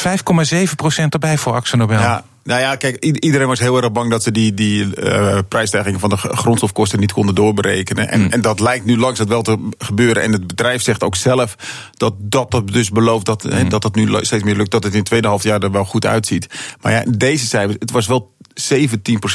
procent 0.76 1.12
erbij 1.12 1.38
voor 1.38 1.52
Axel 1.52 1.78
Nobel. 1.78 1.98
Ja. 1.98 2.24
Nou 2.44 2.60
ja, 2.60 2.76
kijk, 2.76 3.04
iedereen 3.04 3.46
was 3.46 3.58
heel 3.58 3.76
erg 3.76 3.92
bang 3.92 4.10
dat 4.10 4.22
ze 4.22 4.30
die, 4.30 4.54
die 4.54 5.02
uh, 5.04 5.38
prijsstijgingen 5.48 6.00
van 6.00 6.10
de 6.10 6.16
grondstofkosten 6.16 7.00
niet 7.00 7.12
konden 7.12 7.34
doorberekenen. 7.34 8.08
En, 8.08 8.20
mm. 8.20 8.30
en 8.30 8.40
dat 8.40 8.60
lijkt 8.60 8.84
nu 8.84 8.98
langzaam 8.98 9.28
wel 9.28 9.42
te 9.42 9.68
gebeuren. 9.78 10.22
En 10.22 10.32
het 10.32 10.46
bedrijf 10.46 10.82
zegt 10.82 11.02
ook 11.02 11.16
zelf 11.16 11.56
dat 11.92 12.14
dat 12.18 12.62
dus 12.64 12.90
belooft 12.90 13.26
dat, 13.26 13.44
mm. 13.44 13.68
dat 13.68 13.82
het 13.82 13.94
nu 13.94 14.08
steeds 14.20 14.44
meer 14.44 14.56
lukt, 14.56 14.70
dat 14.70 14.82
het 14.82 14.92
in 14.92 14.98
het 14.98 15.08
tweede 15.08 15.28
half 15.28 15.42
jaar 15.42 15.62
er 15.62 15.70
wel 15.70 15.84
goed 15.84 16.06
uitziet. 16.06 16.46
Maar 16.80 16.92
ja, 16.92 17.04
deze 17.08 17.46
cijfers, 17.46 17.76
het 17.78 17.90
was 17.90 18.06
wel 18.06 18.34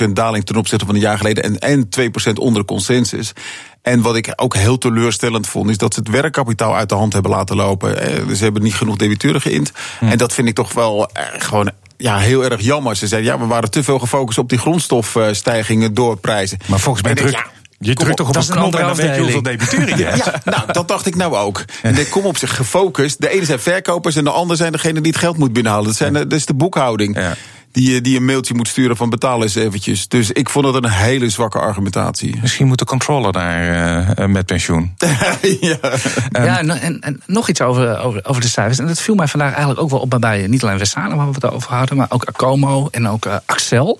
17% 0.07 0.11
daling 0.13 0.45
ten 0.45 0.55
opzichte 0.55 0.85
van 0.85 0.95
een 0.95 1.01
jaar 1.01 1.17
geleden 1.17 1.43
en, 1.43 1.59
en 1.59 1.89
2% 2.31 2.33
onder 2.33 2.61
de 2.61 2.67
consensus. 2.67 3.33
En 3.81 4.01
wat 4.01 4.15
ik 4.15 4.33
ook 4.35 4.55
heel 4.55 4.77
teleurstellend 4.77 5.47
vond, 5.47 5.69
is 5.69 5.77
dat 5.77 5.93
ze 5.93 5.99
het 5.99 6.09
werkkapitaal 6.09 6.75
uit 6.75 6.89
de 6.89 6.95
hand 6.95 7.13
hebben 7.13 7.31
laten 7.31 7.55
lopen. 7.55 8.01
Eh, 8.01 8.33
ze 8.33 8.43
hebben 8.43 8.61
niet 8.61 8.75
genoeg 8.75 8.95
debiteuren 8.95 9.41
geïnd. 9.41 9.71
Mm. 9.99 10.09
En 10.09 10.17
dat 10.17 10.33
vind 10.33 10.47
ik 10.47 10.55
toch 10.55 10.73
wel 10.73 11.09
eh, 11.09 11.23
gewoon 11.37 11.71
ja, 11.97 12.17
heel 12.17 12.43
erg 12.43 12.61
jammer. 12.61 12.95
Ze 12.95 13.07
zeiden, 13.07 13.31
ja, 13.31 13.39
we 13.39 13.45
waren 13.45 13.71
te 13.71 13.83
veel 13.83 13.99
gefocust 13.99 14.37
op 14.37 14.49
die 14.49 14.57
grondstofstijgingen 14.57 15.93
door 15.93 16.17
prijzen. 16.17 16.57
Maar 16.65 16.79
volgens 16.79 17.03
mij 17.03 17.15
druk, 17.15 17.49
je 17.79 17.93
drukt 17.93 18.17
toch 18.17 18.29
op 18.29 18.35
een 18.35 18.47
knop 18.49 18.75
en 18.75 18.85
dan 18.85 18.95
weet 18.95 19.15
je 19.15 19.21
hoeveel 19.21 19.41
debiteuren 19.41 19.97
hebt. 20.05 20.25
Ja, 20.25 20.41
nou, 20.43 20.71
dat 20.71 20.87
dacht 20.87 21.05
ik 21.05 21.15
nou 21.15 21.35
ook. 21.35 21.65
En 21.81 21.97
ik 21.97 22.09
kom 22.09 22.25
op 22.25 22.37
zich 22.37 22.55
gefocust. 22.55 23.21
De 23.21 23.29
ene 23.29 23.45
zijn 23.45 23.59
verkopers 23.59 24.15
en 24.15 24.23
de 24.23 24.29
andere 24.29 24.57
zijn 24.57 24.71
degene 24.71 25.01
die 25.01 25.11
het 25.11 25.21
geld 25.21 25.37
moet 25.37 25.53
binnenhalen. 25.53 25.87
Dat, 25.87 25.95
zijn, 25.95 26.13
dat 26.13 26.33
is 26.33 26.45
de 26.45 26.53
boekhouding. 26.53 27.15
Ja 27.19 27.35
die, 27.77 28.01
die 28.01 28.17
een 28.17 28.25
mailtje 28.25 28.53
moet 28.53 28.67
sturen 28.67 28.97
van 28.97 29.09
betal 29.09 29.43
eens 29.43 29.55
eventjes. 29.55 30.07
Dus 30.07 30.31
ik 30.31 30.49
vond 30.49 30.65
het 30.65 30.75
een 30.75 30.89
hele 30.89 31.29
zwakke 31.29 31.59
argumentatie. 31.59 32.37
Misschien 32.41 32.67
moet 32.67 32.79
de 32.79 32.85
controller 32.85 33.31
daar 33.31 34.19
uh, 34.19 34.25
met 34.25 34.45
pensioen. 34.45 34.95
ja, 35.61 35.77
um, 36.31 36.43
ja 36.43 36.59
en, 36.59 36.99
en, 37.01 37.21
nog 37.25 37.49
iets 37.49 37.61
over, 37.61 37.99
over, 37.99 38.25
over 38.25 38.41
de 38.41 38.47
cijfers. 38.47 38.79
En 38.79 38.87
dat 38.87 38.99
viel 38.99 39.15
mij 39.15 39.27
vandaag 39.27 39.49
eigenlijk 39.49 39.81
ook 39.81 39.89
wel 39.89 39.99
op 39.99 40.17
bij 40.19 40.47
niet 40.47 40.63
alleen 40.63 40.77
Westana, 40.77 41.15
waar 41.15 41.27
we 41.27 41.33
het 41.33 41.51
over 41.51 41.73
hadden, 41.73 41.97
maar 41.97 42.07
ook 42.09 42.23
Acomo 42.23 42.87
en 42.91 43.07
ook 43.07 43.25
uh, 43.25 43.35
Axel. 43.45 43.99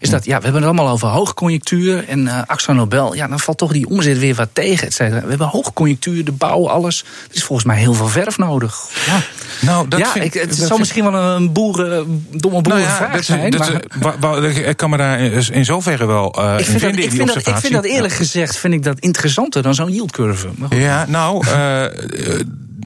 Is 0.00 0.10
dat, 0.10 0.24
ja, 0.24 0.36
we 0.36 0.44
hebben 0.44 0.62
het 0.62 0.70
allemaal 0.70 0.92
over 0.92 1.08
hoogconjunctuur 1.08 2.08
en 2.08 2.20
uh, 2.20 2.40
Axel 2.46 2.74
Nobel. 2.74 3.14
Ja, 3.14 3.28
dan 3.28 3.40
valt 3.40 3.58
toch 3.58 3.72
die 3.72 3.88
omzet 3.88 4.18
weer 4.18 4.34
wat 4.34 4.48
tegen, 4.52 4.86
et 4.86 4.94
cetera. 4.94 5.20
We 5.20 5.28
hebben 5.28 5.46
hoogconjunctuur, 5.46 6.24
de 6.24 6.32
bouw, 6.32 6.68
alles. 6.68 7.04
Er 7.28 7.36
is 7.36 7.44
volgens 7.44 7.66
mij 7.66 7.78
heel 7.78 7.94
veel 7.94 8.08
verf 8.08 8.38
nodig. 8.38 8.88
Ja, 9.06 9.20
nou, 9.60 9.88
dat 9.88 10.00
ja 10.00 10.10
vind, 10.10 10.24
ik, 10.24 10.34
het 10.34 10.58
dat 10.58 10.66
zou 10.66 10.78
misschien 10.78 11.10
wel 11.10 11.14
een 11.14 11.52
boeren, 11.52 12.26
domme 12.30 12.60
boerenvraag 12.60 12.98
nou 13.00 13.10
ja, 13.10 13.15
zijn. 13.24 13.50
Dat, 13.50 14.20
maar, 14.20 14.44
ik 14.44 14.76
kan 14.76 14.90
me 14.90 14.96
daar 14.96 15.20
in 15.50 15.64
zoverre 15.64 16.06
wel 16.06 16.38
uh, 16.38 16.58
ik 16.58 16.64
vind 16.64 16.80
vinden, 16.80 16.96
dat, 16.96 17.04
ik, 17.04 17.10
vind 17.10 17.34
dat, 17.34 17.46
ik 17.46 17.56
vind 17.56 17.72
dat 17.72 17.84
eerlijk 17.84 18.14
gezegd 18.14 18.56
vind 18.56 18.74
ik 18.74 18.82
dat 18.82 18.98
interessanter 18.98 19.62
dan 19.62 19.74
zo'n 19.74 19.90
yieldcurve. 19.90 20.48
Ja, 20.70 21.04
nou, 21.08 21.46
uh, 21.46 21.52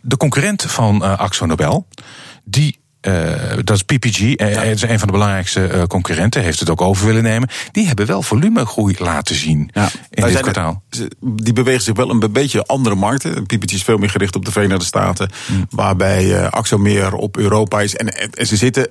de 0.03 0.17
concurrent 0.17 0.63
van 0.63 1.03
uh, 1.03 1.19
Axo 1.19 1.47
Nobel, 1.47 1.87
die 2.45 2.79
uh, 3.03 3.33
dat 3.65 3.77
is 3.77 3.83
PPG, 3.83 4.19
ja. 4.19 4.47
het 4.47 4.77
is 4.77 4.83
een 4.83 4.99
van 4.99 5.07
de 5.07 5.13
belangrijkste 5.13 5.71
uh, 5.75 5.83
concurrenten, 5.83 6.43
heeft 6.43 6.61
het 6.61 6.71
ook 6.71 6.81
over 6.81 7.07
willen 7.07 7.23
nemen. 7.23 7.49
Die 7.73 7.87
hebben 7.87 8.07
wel 8.07 8.23
volumegroei 8.23 8.97
laten 8.99 9.35
zien 9.35 9.71
ja. 9.73 9.89
in 10.11 10.25
dit 10.25 10.41
kwartaal. 10.41 10.83
die 11.21 11.53
bewegen 11.53 11.83
zich 11.83 11.97
wel 11.97 12.11
een 12.11 12.33
beetje 12.33 12.65
andere 12.65 12.95
markten. 12.95 13.47
PPG 13.47 13.73
is 13.73 13.83
veel 13.83 13.99
meer 13.99 14.11
gericht 14.11 14.37
op 14.37 14.45
de 14.45 14.53
Verenigde 14.53 14.85
Staten, 14.85 15.31
mm. 15.47 15.67
waarbij 15.71 16.25
uh, 16.25 16.49
Axo 16.49 16.79
meer 16.79 17.15
op 17.15 17.37
Europa 17.37 17.81
is. 17.81 17.97
En, 17.97 18.09
en 18.35 18.47
ze 18.47 18.57
zitten 18.57 18.89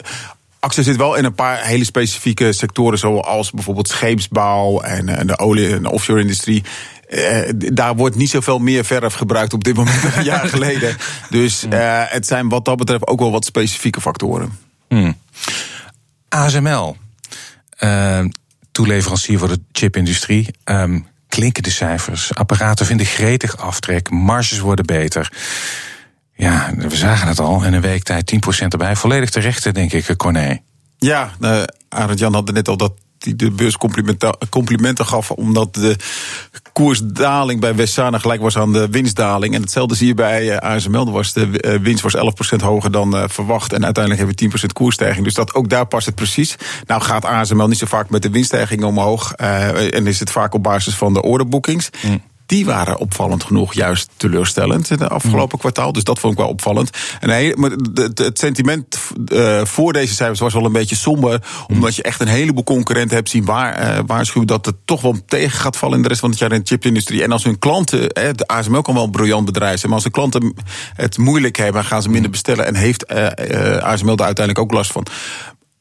Axel 0.60 0.84
zit 0.84 0.96
wel 0.96 1.16
in 1.16 1.26
een 1.26 1.34
paar 1.34 1.66
hele 1.66 1.84
specifieke 1.84 2.54
sectoren, 2.54 2.98
zoals 2.98 3.52
bijvoorbeeld 3.52 3.88
scheepsbouw 3.88 4.82
en, 4.82 5.10
en 5.10 5.28
de 5.28 5.38
olie- 5.38 5.74
en 5.74 5.86
offshore-industrie. 5.86 6.64
Uh, 7.10 7.50
daar 7.54 7.96
wordt 7.96 8.16
niet 8.16 8.30
zoveel 8.30 8.60
meer 8.60 8.86
verf 8.86 9.14
gebruikt 9.14 9.54
op 9.54 9.64
dit 9.64 9.76
moment 9.76 10.02
dan 10.02 10.12
een 10.16 10.24
jaar 10.24 10.48
geleden. 10.56 10.98
Dus 11.30 11.64
uh, 11.64 12.02
het 12.06 12.28
zijn 12.28 12.50
wat 12.50 12.66
dat 12.66 12.78
betreft 12.78 13.08
ook 13.08 13.20
wel 13.20 13.32
wat 13.32 13.46
specifieke 13.46 14.02
factoren. 14.02 14.58
Hmm. 14.88 15.18
ASML, 16.30 16.98
uh, 17.80 18.26
toeleverancier 18.72 19.40
voor 19.40 19.48
de 19.48 19.62
chipindustrie. 19.72 20.56
Um, 20.66 21.08
klinken 21.28 21.64
de 21.64 21.70
cijfers. 21.70 22.36
Apparaten 22.36 22.86
vinden 22.86 23.06
gretig 23.06 23.58
aftrek. 23.58 24.10
Marges 24.10 24.60
worden 24.60 24.86
beter. 24.86 25.32
Ja, 26.40 26.74
we 26.76 26.96
zagen 26.96 27.28
het 27.28 27.40
al. 27.40 27.64
In 27.64 27.74
een 27.74 27.82
week 27.82 28.04
tijd 28.04 28.34
10% 28.64 28.68
erbij. 28.68 28.96
Volledig 28.96 29.30
terecht, 29.30 29.74
denk 29.74 29.94
ik, 29.94 30.14
Corné. 30.18 30.58
Ja, 30.98 31.32
uh, 31.42 31.64
Arend 31.90 32.20
Jan 32.20 32.34
had 32.34 32.52
net 32.52 32.68
al 32.68 32.78
dat 32.78 32.94
die 33.18 33.36
de 33.36 33.52
beurs 33.52 33.78
complimenten 34.50 35.06
gaf. 35.06 35.32
omdat 35.32 35.74
de 35.74 35.96
koersdaling 36.74 37.60
bij 37.60 37.76
Westsana 37.76 38.18
gelijk 38.18 38.42
was 38.42 38.58
aan 38.58 38.74
de 38.74 38.90
winstdaling. 38.90 39.56
En 39.56 39.62
hetzelfde 39.62 39.96
zie 39.96 40.08
je 40.08 40.14
bij 40.14 40.58
eh, 40.58 40.70
ASML. 40.70 41.12
Was 41.12 41.34
de 41.34 41.60
eh, 41.60 41.80
winst 41.80 42.04
was 42.04 42.16
11% 42.16 42.64
hoger 42.64 42.92
dan 42.92 43.30
verwacht. 43.30 43.74
En 43.74 43.84
uiteindelijk 43.86 44.28
hebben 44.28 44.50
we 44.52 44.68
10% 44.68 44.74
koersstijging. 44.74 45.26
Dus 45.26 45.34
dat, 45.34 45.54
ook 45.54 45.70
daar 45.70 45.86
past 45.86 46.06
het 46.06 46.16
precies. 46.16 46.56
Nou 46.86 47.02
gaat 47.02 47.26
ASML 47.26 47.68
niet 47.68 47.78
zo 47.78 47.86
vaak 47.86 48.10
met 48.10 48.22
de 48.22 48.30
winststijging 48.30 48.84
omhoog. 48.84 49.34
en 49.34 50.08
is 50.08 50.20
het 50.20 50.32
vaak 50.32 50.54
op 50.54 50.64
basis 50.64 50.96
van 50.96 51.14
de 51.14 51.22
orderboekings. 51.22 51.90
Mm 52.02 52.22
die 52.50 52.66
waren 52.66 52.98
opvallend 52.98 53.44
genoeg 53.44 53.74
juist 53.74 54.10
teleurstellend 54.18 54.90
in 54.90 55.00
het 55.00 55.10
afgelopen 55.10 55.56
mm. 55.56 55.60
kwartaal. 55.60 55.92
Dus 55.92 56.04
dat 56.04 56.20
vond 56.20 56.34
ik 56.34 56.40
wel 56.40 56.48
opvallend. 56.48 56.90
En 57.20 57.60
maar 57.60 57.72
het 58.14 58.40
sentiment 58.40 58.98
uh, 59.34 59.66
voor 59.66 59.94
deze 59.94 60.14
cijfers 60.14 60.40
was 60.40 60.54
wel 60.54 60.66
een 60.66 60.72
beetje 60.72 60.96
somber. 60.96 61.44
Mm. 61.68 61.76
Omdat 61.76 61.96
je 61.96 62.04
echt 62.04 62.22
een 62.22 62.28
heleboel 62.28 62.64
concurrenten 62.64 63.16
hebt 63.16 63.30
zien 63.30 63.46
waar, 63.46 63.82
uh, 63.82 64.00
waarschuwen 64.06 64.48
dat 64.48 64.66
het 64.66 64.76
toch 64.86 65.02
wel 65.02 65.16
tegen 65.26 65.60
gaat 65.60 65.78
vallen 65.78 65.96
in 65.96 66.02
de 66.02 66.08
rest 66.08 66.20
van 66.20 66.30
het 66.30 66.40
jaar 66.40 66.52
in 66.52 66.60
de 66.60 66.68
chipindustrie. 66.68 67.24
En 67.24 67.32
als 67.32 67.44
hun 67.44 67.60
klanten, 67.60 68.00
uh, 68.00 68.08
de 68.36 68.48
ASML 68.48 68.82
kan 68.82 68.94
wel 68.94 69.04
een 69.04 69.12
briljant 69.12 69.46
bedrijf 69.46 69.80
zijn, 69.80 69.92
maar 69.92 69.96
als 69.96 70.04
de 70.04 70.12
klanten 70.12 70.54
het 70.94 71.18
moeilijk 71.18 71.58
hebben, 71.58 71.84
gaan 71.84 72.02
ze 72.02 72.10
minder 72.10 72.32
bestellen. 72.32 72.66
En 72.66 72.76
heeft 72.76 73.08
ASML 73.82 74.16
daar 74.16 74.26
uiteindelijk 74.26 74.60
ook 74.60 74.72
last 74.72 74.92
van. 74.92 75.06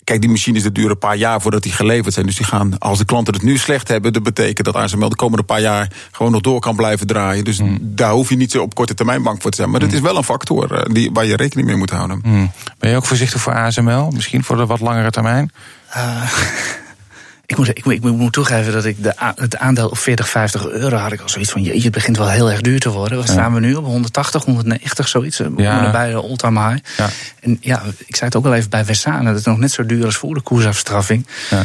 Kijk, 0.09 0.21
die 0.21 0.31
machines 0.31 0.63
dat 0.63 0.75
duren 0.75 0.91
een 0.91 0.99
paar 0.99 1.17
jaar 1.17 1.41
voordat 1.41 1.63
die 1.63 1.73
geleverd 1.73 2.15
zijn. 2.15 2.27
Dus 2.27 2.37
die 2.37 2.47
gaan, 2.47 2.79
als 2.79 2.99
de 2.99 3.05
klanten 3.05 3.35
het 3.35 3.43
nu 3.43 3.57
slecht 3.57 3.89
hebben, 3.89 4.13
dat 4.13 4.23
betekent 4.23 4.67
dat 4.67 4.77
ASML 4.77 5.09
de 5.09 5.17
komende 5.17 5.43
paar 5.45 5.61
jaar 5.61 5.91
gewoon 6.11 6.33
nog 6.33 6.41
door 6.41 6.61
kan 6.61 6.77
blijven 6.77 7.07
draaien. 7.07 7.45
Dus 7.45 7.59
Hmm. 7.59 7.79
daar 7.81 8.13
hoef 8.13 8.29
je 8.29 8.37
niet 8.37 8.51
zo 8.51 8.63
op 8.63 8.75
korte 8.75 8.95
termijn 8.95 9.23
bang 9.23 9.43
voor 9.43 9.51
te 9.51 9.57
zijn. 9.57 9.71
Maar 9.71 9.81
dat 9.81 9.93
is 9.93 10.01
wel 10.01 10.17
een 10.17 10.25
factor 10.25 10.75
eh, 10.75 10.95
die, 10.95 11.11
waar 11.13 11.27
je 11.27 11.37
rekening 11.37 11.69
mee 11.69 11.77
moet 11.77 11.91
houden. 11.91 12.21
Hmm. 12.23 12.51
Ben 12.79 12.91
je 12.91 12.97
ook 12.97 13.05
voorzichtig 13.05 13.41
voor 13.41 13.55
ASML? 13.55 14.11
Misschien 14.11 14.45
voor 14.45 14.57
de 14.57 14.67
wat 14.67 14.81
langere 14.81 15.11
termijn? 15.11 15.53
Ik 17.51 17.57
moet, 17.57 17.69
ik, 17.69 17.85
moet- 17.85 17.95
ik 17.95 18.03
moet 18.03 18.33
toegeven 18.33 18.73
dat 18.73 18.85
ik 18.85 19.03
de, 19.03 19.13
het 19.35 19.57
aandeel 19.57 19.89
op 19.89 19.99
40, 19.99 20.29
50 20.29 20.67
euro 20.69 20.97
had 20.97 21.13
ik 21.13 21.21
al 21.21 21.29
zoiets 21.29 21.51
van... 21.51 21.63
jeetje, 21.63 21.83
het 21.83 21.93
begint 21.93 22.17
wel 22.17 22.29
heel 22.29 22.51
erg 22.51 22.61
duur 22.61 22.81
te 22.81 22.91
worden. 22.91 23.19
Wat 23.19 23.29
staan 23.29 23.55
we 23.55 23.61
nu 23.61 23.75
op? 23.75 23.85
180, 23.85 24.45
190, 24.45 25.09
zoiets. 25.09 25.37
Ja. 25.39 25.49
Ja. 25.57 25.91
Bij 25.91 26.11
de 26.11 26.17
all-time 26.17 26.69
high. 26.69 26.85
Ja. 26.97 27.09
En 27.41 27.59
ja, 27.61 27.83
ik 28.07 28.17
zei 28.17 28.31
het 28.31 28.37
ook 28.37 28.45
al 28.47 28.55
even 28.55 28.71
bij 28.71 28.85
Wessane... 28.85 29.25
dat 29.25 29.35
het 29.35 29.45
nog 29.45 29.59
net 29.59 29.71
zo 29.73 29.87
duur 29.87 30.07
is 30.07 30.17
voor 30.17 30.35
de 30.35 30.41
koersafstraffing. 30.41 31.27
Ja. 31.51 31.63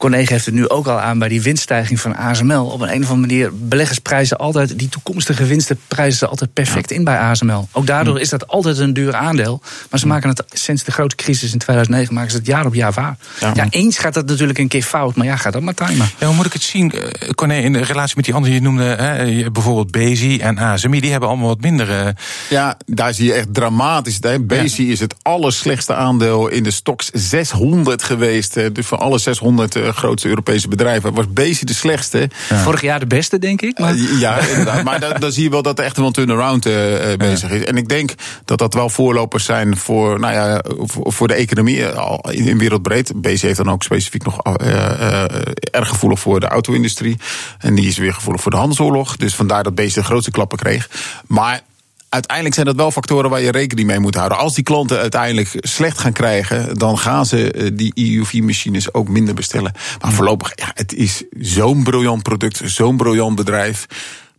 Corné 0.00 0.26
geeft 0.26 0.44
het 0.46 0.54
nu 0.54 0.68
ook 0.68 0.86
al 0.86 1.00
aan 1.00 1.18
bij 1.18 1.28
die 1.28 1.42
winststijging 1.42 2.00
van 2.00 2.16
ASML. 2.16 2.64
Op 2.64 2.80
een, 2.80 2.88
een 2.94 3.02
of 3.02 3.10
andere 3.10 3.26
manier 3.26 3.50
beleggers 3.54 3.98
prijzen 3.98 4.38
altijd... 4.38 4.78
die 4.78 4.88
toekomstige 4.88 5.44
winsten 5.46 5.78
prijzen 5.88 6.18
ze 6.18 6.26
altijd 6.26 6.52
perfect 6.52 6.90
in 6.90 7.04
bij 7.04 7.18
ASML. 7.18 7.68
Ook 7.72 7.86
daardoor 7.86 8.20
is 8.20 8.28
dat 8.28 8.48
altijd 8.48 8.78
een 8.78 8.92
duur 8.92 9.14
aandeel. 9.14 9.60
Maar 9.90 10.00
ze 10.00 10.06
maken 10.06 10.28
het 10.28 10.44
sinds 10.48 10.84
de 10.84 10.90
grote 10.92 11.14
crisis 11.16 11.52
in 11.52 11.58
2009... 11.58 12.14
maken 12.14 12.30
ze 12.30 12.36
het 12.36 12.46
jaar 12.46 12.66
op 12.66 12.74
jaar 12.74 12.92
waar. 12.92 13.16
Ja. 13.40 13.52
Ja, 13.54 13.66
eens 13.70 13.98
gaat 13.98 14.14
dat 14.14 14.26
natuurlijk 14.26 14.58
een 14.58 14.68
keer 14.68 14.82
fout. 14.82 15.14
Maar 15.16 15.26
ja, 15.26 15.36
ga 15.36 15.50
dat 15.50 15.62
maar 15.62 15.74
timen. 15.74 16.08
Ja, 16.18 16.26
hoe 16.26 16.34
moet 16.36 16.46
ik 16.46 16.52
het 16.52 16.62
zien, 16.62 16.92
eh, 16.92 17.30
Corné, 17.30 17.54
in 17.56 17.72
de 17.72 17.82
relatie 17.84 18.16
met 18.16 18.24
die 18.24 18.34
anderen? 18.34 18.56
Je 18.56 18.62
noemde 18.62 18.84
hè, 18.84 19.50
bijvoorbeeld 19.50 19.90
Bezi 19.90 20.38
en 20.38 20.58
ASMI. 20.58 21.00
Die 21.00 21.10
hebben 21.10 21.28
allemaal 21.28 21.48
wat 21.48 21.60
minder... 21.60 21.90
eh, 21.90 22.06
Ja, 22.50 22.76
daar 22.86 23.14
zie 23.14 23.26
je 23.26 23.32
echt 23.32 23.54
dramatisch. 23.54 24.18
Hè. 24.20 24.40
Bezi 24.40 24.90
is 24.90 25.00
het 25.00 25.14
allerslechtste 25.22 25.94
aandeel 25.94 26.48
in 26.48 26.62
de 26.62 26.70
stocks 26.70 27.10
600 27.12 28.02
geweest. 28.02 28.54
Dus 28.74 28.86
van 28.86 28.98
alle 28.98 29.18
600 29.18 29.76
eh, 29.76 29.88
grootste 29.92 30.28
Europese 30.28 30.68
bedrijven 30.68 31.14
was 31.14 31.24
Bezi 31.32 31.64
de 31.64 31.74
slechtste. 31.74 32.30
Vorig 32.52 32.80
jaar 32.80 33.00
de 33.00 33.06
beste, 33.06 33.38
denk 33.38 33.62
ik. 33.62 33.78
Maar... 33.78 33.94
Eh, 33.94 34.18
Ja, 34.20 34.38
inderdaad. 34.38 34.84
Maar 34.84 35.00
dan, 35.00 35.12
dan 35.18 35.32
zie 35.32 35.42
je 35.42 35.50
wel 35.50 35.62
dat 35.62 35.78
er 35.78 35.84
echt 35.84 35.96
wel 35.96 36.06
een 36.06 36.12
turnaround 36.12 36.66
eh, 36.66 37.12
eh, 37.12 37.18
bezig 37.18 37.50
is. 37.50 37.64
En 37.64 37.76
ik 37.76 37.88
denk 37.88 38.14
dat 38.44 38.58
dat 38.58 38.74
wel 38.74 38.88
voorlopers 38.88 39.44
zijn 39.44 39.76
voor, 39.76 40.20
nou 40.20 40.34
ja, 40.34 40.62
voor, 40.78 41.12
voor 41.12 41.28
de 41.28 41.34
economie 41.34 41.86
eh, 41.86 41.96
al 41.96 42.30
in, 42.30 42.44
in 42.46 42.58
wereldbreed. 42.58 43.12
Bezi 43.16 43.46
heeft 43.46 43.58
dan 43.58 43.70
ook 43.70 43.82
specifiek 43.82 44.24
nog 44.24 44.42
eh, 44.42 45.24
eh, 45.24 45.24
erg 45.70 45.88
gevoelig 45.88 46.20
voor 46.20 46.40
de 46.40 46.46
auto-industrie. 46.48 47.16
En 47.58 47.74
die 47.74 47.86
is 47.86 47.98
weer 47.98 48.14
gevoelig 48.14 48.40
voor 48.42 48.50
de 48.50 48.56
handelsoorlog. 48.56 49.16
Dus 49.16 49.34
vandaar 49.34 49.62
dat 49.62 49.74
Bezi 49.74 49.94
de 49.94 50.04
grootste 50.04 50.30
klappen 50.30 50.58
kreeg. 50.58 50.88
Maar 51.26 51.60
uiteindelijk 52.10 52.54
zijn 52.54 52.66
dat 52.66 52.76
wel 52.76 52.90
factoren 52.90 53.30
waar 53.30 53.40
je 53.40 53.50
rekening 53.50 53.88
mee 53.88 53.98
moet 53.98 54.14
houden. 54.14 54.38
Als 54.38 54.54
die 54.54 54.64
klanten 54.64 54.98
uiteindelijk 54.98 55.48
slecht 55.58 55.98
gaan 55.98 56.12
krijgen, 56.12 56.78
dan 56.78 56.98
gaan 56.98 57.26
ze 57.26 57.52
eh, 57.52 57.70
die 57.72 57.92
EUV-machines 57.94 58.94
ook 58.94 59.08
minder 59.08 59.34
bestellen. 59.34 59.72
Maar 60.00 60.12
voorlopig, 60.12 60.52
ja, 60.54 60.70
het 60.74 60.94
is 60.94 61.24
zo'n 61.40 61.82
briljant 61.82 62.22
product, 62.22 62.60
zo'n 62.64 62.96
briljant 62.96 63.36
bedrijf. 63.36 63.86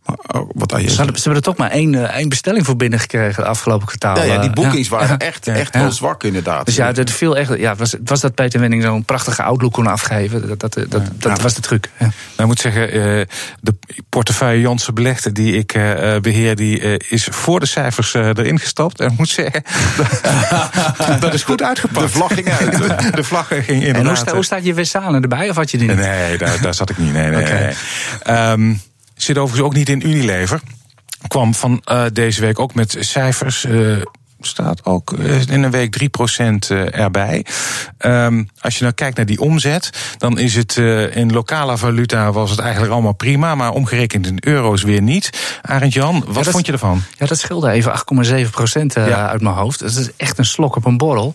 Maar 0.06 0.16
oh, 0.26 0.50
wat 0.54 0.72
aan 0.72 0.82
je 0.82 0.90
Ze, 0.90 0.96
hadden, 0.96 1.16
ze 1.16 1.22
hebben 1.22 1.42
er 1.42 1.48
toch 1.48 1.56
maar 1.56 1.70
één, 1.70 1.94
eh, 1.94 2.16
één 2.16 2.28
bestelling 2.28 2.66
voor 2.66 2.76
binnengekregen 2.76 3.42
de 3.42 3.48
afgelopen 3.48 3.86
kwartaal. 3.86 4.16
ja, 4.16 4.22
ja, 4.22 4.38
die 4.38 4.48
eh, 4.48 4.54
boekings 4.54 4.88
ja. 4.88 4.96
waren 4.96 5.18
echt, 5.18 5.46
echt 5.46 5.76
wel 5.76 5.92
zwak, 5.92 6.24
inderdaad. 6.24 6.66
Dus 6.66 6.76
ja, 6.76 6.92
het 6.92 7.10
viel 7.10 7.36
echt, 7.36 7.58
ja, 7.58 7.74
was, 7.74 7.94
was 8.04 8.20
dat 8.20 8.34
Peter 8.34 8.60
Wenning 8.60 8.82
zo'n 8.82 9.04
prachtige 9.04 9.42
outlook 9.42 9.72
kon 9.72 9.86
afgeven. 9.86 10.48
Dat, 10.48 10.60
dat, 10.60 10.74
dat, 10.88 11.02
dat 11.16 11.40
was 11.40 11.54
de 11.54 11.60
truc. 11.60 11.90
Ja. 11.98 12.04
Nou, 12.06 12.12
ik 12.36 12.46
moet 12.46 12.60
zeggen, 12.60 12.92
eh, 12.92 13.26
de 13.60 13.74
portefeuille 14.08 14.60
Janssen 14.60 14.94
Belegde 14.94 15.32
die 15.32 15.56
ik 15.56 15.74
eh, 15.74 16.14
eh, 16.14 16.22
beheer, 16.22 16.56
die 16.56 16.98
is 16.98 17.24
voor 17.30 17.60
de 17.60 17.66
cijfers 17.66 18.14
erin 18.14 18.58
gestapt. 18.58 19.00
En 19.00 19.10
ik 19.10 19.18
moet 19.18 19.28
zeggen, 19.28 19.62
dat 21.20 21.34
is 21.34 21.42
goed 21.42 21.62
uitgepakt. 21.62 22.06
De 22.06 22.12
vlag 22.12 22.34
ging 22.34 22.48
uit. 22.48 22.70
De, 22.82 23.10
de 23.14 23.24
vlag 23.24 23.48
ging 23.48 23.66
inderdaad. 23.68 24.00
En 24.00 24.06
hoe, 24.06 24.16
sta, 24.16 24.34
hoe 24.34 24.44
staat 24.44 24.64
je 24.64 24.74
Wessane 24.74 25.20
erbij? 25.20 25.50
Of 25.50 25.56
had 25.56 25.70
je 25.70 25.78
die 25.78 25.88
niet? 25.88 25.96
Nee, 25.96 26.38
daar, 26.38 26.60
daar 26.60 26.74
zat 26.74 26.90
ik 26.90 26.98
niet. 26.98 27.12
Nee, 27.12 27.30
nee, 27.30 27.44
nee. 27.44 27.74
Ehm, 28.22 28.74
zit 29.22 29.38
overigens 29.38 29.66
ook 29.68 29.74
niet 29.74 29.88
in 29.88 30.06
Unilever. 30.08 30.60
Kwam 31.28 31.54
van 31.54 31.80
eh, 31.84 32.04
deze 32.12 32.40
week 32.40 32.58
ook 32.58 32.74
met 32.74 32.96
cijfers. 33.00 33.64
eh, 33.64 33.96
staat 34.44 34.84
ook 34.84 35.12
eh, 35.12 35.40
in 35.48 35.62
een 35.62 35.70
week 35.70 35.92
3% 35.92 36.68
eh, 36.68 36.98
erbij. 36.98 37.46
Ehm, 37.98 38.44
als 38.60 38.76
je 38.76 38.82
nou 38.82 38.94
kijkt 38.94 39.16
naar 39.16 39.26
die 39.26 39.40
omzet, 39.40 39.90
dan 40.18 40.38
is 40.38 40.54
het 40.54 40.76
eh, 40.76 41.16
in 41.16 41.32
lokale 41.32 41.76
valuta 41.78 42.32
was 42.32 42.50
het 42.50 42.58
eigenlijk 42.58 42.92
allemaal 42.92 43.12
prima, 43.12 43.54
maar 43.54 43.70
omgerekend 43.70 44.26
in 44.26 44.36
euro's 44.40 44.82
weer 44.82 45.02
niet. 45.02 45.30
Arend 45.62 45.92
Jan, 45.92 46.24
wat 46.26 46.44
dat- 46.44 46.52
vond 46.52 46.66
je 46.66 46.72
ervan? 46.72 47.02
Ja, 47.18 47.26
dat 47.26 47.38
scheelde 47.38 47.70
even 47.70 47.92
8,7 47.92 48.50
procent 48.50 48.96
eh, 48.96 49.06
Ja. 49.08 49.28
uit 49.28 49.40
mijn 49.42 49.54
hoofd. 49.54 49.78
Dat 49.80 49.90
is 49.96 50.08
echt 50.16 50.38
een 50.38 50.44
slok 50.44 50.76
op 50.76 50.84
een 50.84 50.96
borrel. 50.96 51.34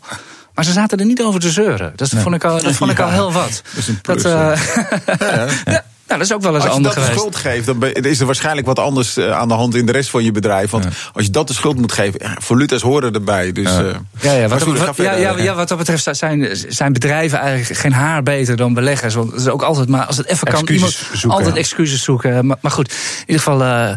Maar 0.54 0.66
ze 0.66 0.72
zaten 0.72 1.00
er 1.00 1.06
niet 1.06 1.22
over 1.22 1.40
te 1.40 1.52
zeuren. 1.52 1.94
Dus 1.96 2.10
dat 2.10 2.22
vond 2.22 2.36
ik 2.36 2.44
al, 2.44 2.62
dat 2.62 2.74
vond 2.76 2.92
ik 2.92 3.00
al 3.00 3.10
heel 3.10 3.32
wat. 3.32 3.62
dat 3.70 3.78
is 3.78 3.88
een 3.88 4.02
plus, 4.02 4.24
eh, 4.24 4.32
ja. 4.32 5.48
ja, 5.66 5.84
nou, 6.08 6.20
dat 6.20 6.30
is 6.30 6.34
ook 6.34 6.42
wel 6.42 6.54
eens 6.56 6.64
Als 6.64 6.72
je 6.72 6.78
anders 6.78 6.96
dat 6.96 7.06
de 7.06 7.12
schuld 7.12 7.36
geeft, 7.36 7.66
dan 7.66 7.84
is 7.84 8.20
er 8.20 8.26
waarschijnlijk 8.26 8.68
wat 8.68 8.80
anders 8.80 9.18
eh, 9.18 9.32
aan 9.32 9.48
de 9.48 9.54
hand 9.54 9.76
in 9.76 9.86
de 9.86 9.92
rest 9.92 10.10
van 10.10 10.24
je 10.24 10.32
bedrijf. 10.32 10.70
Want 10.70 10.86
als 11.14 11.26
je 11.26 11.32
dat 11.32 11.48
de 11.48 11.54
schuld 11.54 11.78
moet 11.78 11.92
geven, 11.92 12.20
ja, 12.24 12.36
valuta's 12.40 12.82
horen 12.82 13.14
erbij. 13.14 13.52
Dus, 13.52 13.66
eh, 13.66 13.72
Ja, 14.20 14.32
ja, 14.34 14.48
wat, 14.48 14.96
ja, 14.96 15.14
ja, 15.14 15.38
ja, 15.38 15.56
wat 15.56 15.68
dat 15.68 15.78
betreft 15.78 16.08
zijn, 16.12 16.50
zijn 16.70 16.94
bedrijven 16.94 17.40
eigenlijk 17.40 17.80
geen 17.80 17.94
haar 17.94 18.24
beter 18.24 18.56
dan 18.56 18.74
beleggers. 18.74 19.14
Want 19.16 19.32
het 19.32 19.42
is 19.42 19.48
ook 19.48 19.62
altijd 19.62 19.90
maar, 19.90 20.06
als 20.06 20.18
het 20.18 20.26
even 20.26 20.48
kan, 20.48 20.68
iemand 20.68 20.92
zoeken. 21.14 21.30
altijd 21.40 21.56
excuses 21.56 22.04
zoeken. 22.04 22.46
Maar, 22.46 22.58
maar 22.62 22.72
goed, 22.72 22.92
in 22.92 23.20
ieder 23.20 23.44
geval, 23.44 23.62
eh, 23.62 23.94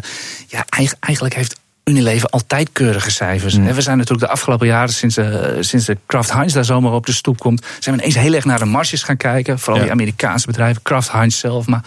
ja, 0.47 0.65
eig- 0.69 0.95
eigenlijk 0.99 1.35
heeft 1.35 1.59
Unilever 1.83 2.29
altijd 2.29 2.69
keurige 2.71 3.11
cijfers. 3.11 3.57
Mm. 3.57 3.73
We 3.73 3.81
zijn 3.81 3.97
natuurlijk 3.97 4.25
de 4.27 4.31
afgelopen 4.33 4.67
jaren, 4.67 4.93
sinds, 4.93 5.17
eh, 5.17 5.27
sinds 5.59 5.85
de 5.85 5.97
Kraft 6.05 6.33
Heinz 6.33 6.53
daar 6.53 6.65
zomaar 6.65 6.91
op 6.93 7.05
de 7.05 7.11
stoep 7.13 7.39
komt, 7.39 7.65
zijn 7.79 7.95
we 7.95 8.01
ineens 8.01 8.17
heel 8.17 8.33
erg 8.33 8.45
naar 8.45 8.59
de 8.59 8.65
marges 8.65 9.03
gaan 9.03 9.17
kijken. 9.17 9.59
Vooral 9.59 9.75
Ja. 9.77 9.81
die 9.83 9.91
Amerikaanse 9.91 10.47
bedrijven, 10.47 10.81
Kraft 10.81 11.11
Heinz 11.11 11.39
zelf, 11.39 11.65
maar 11.67 11.81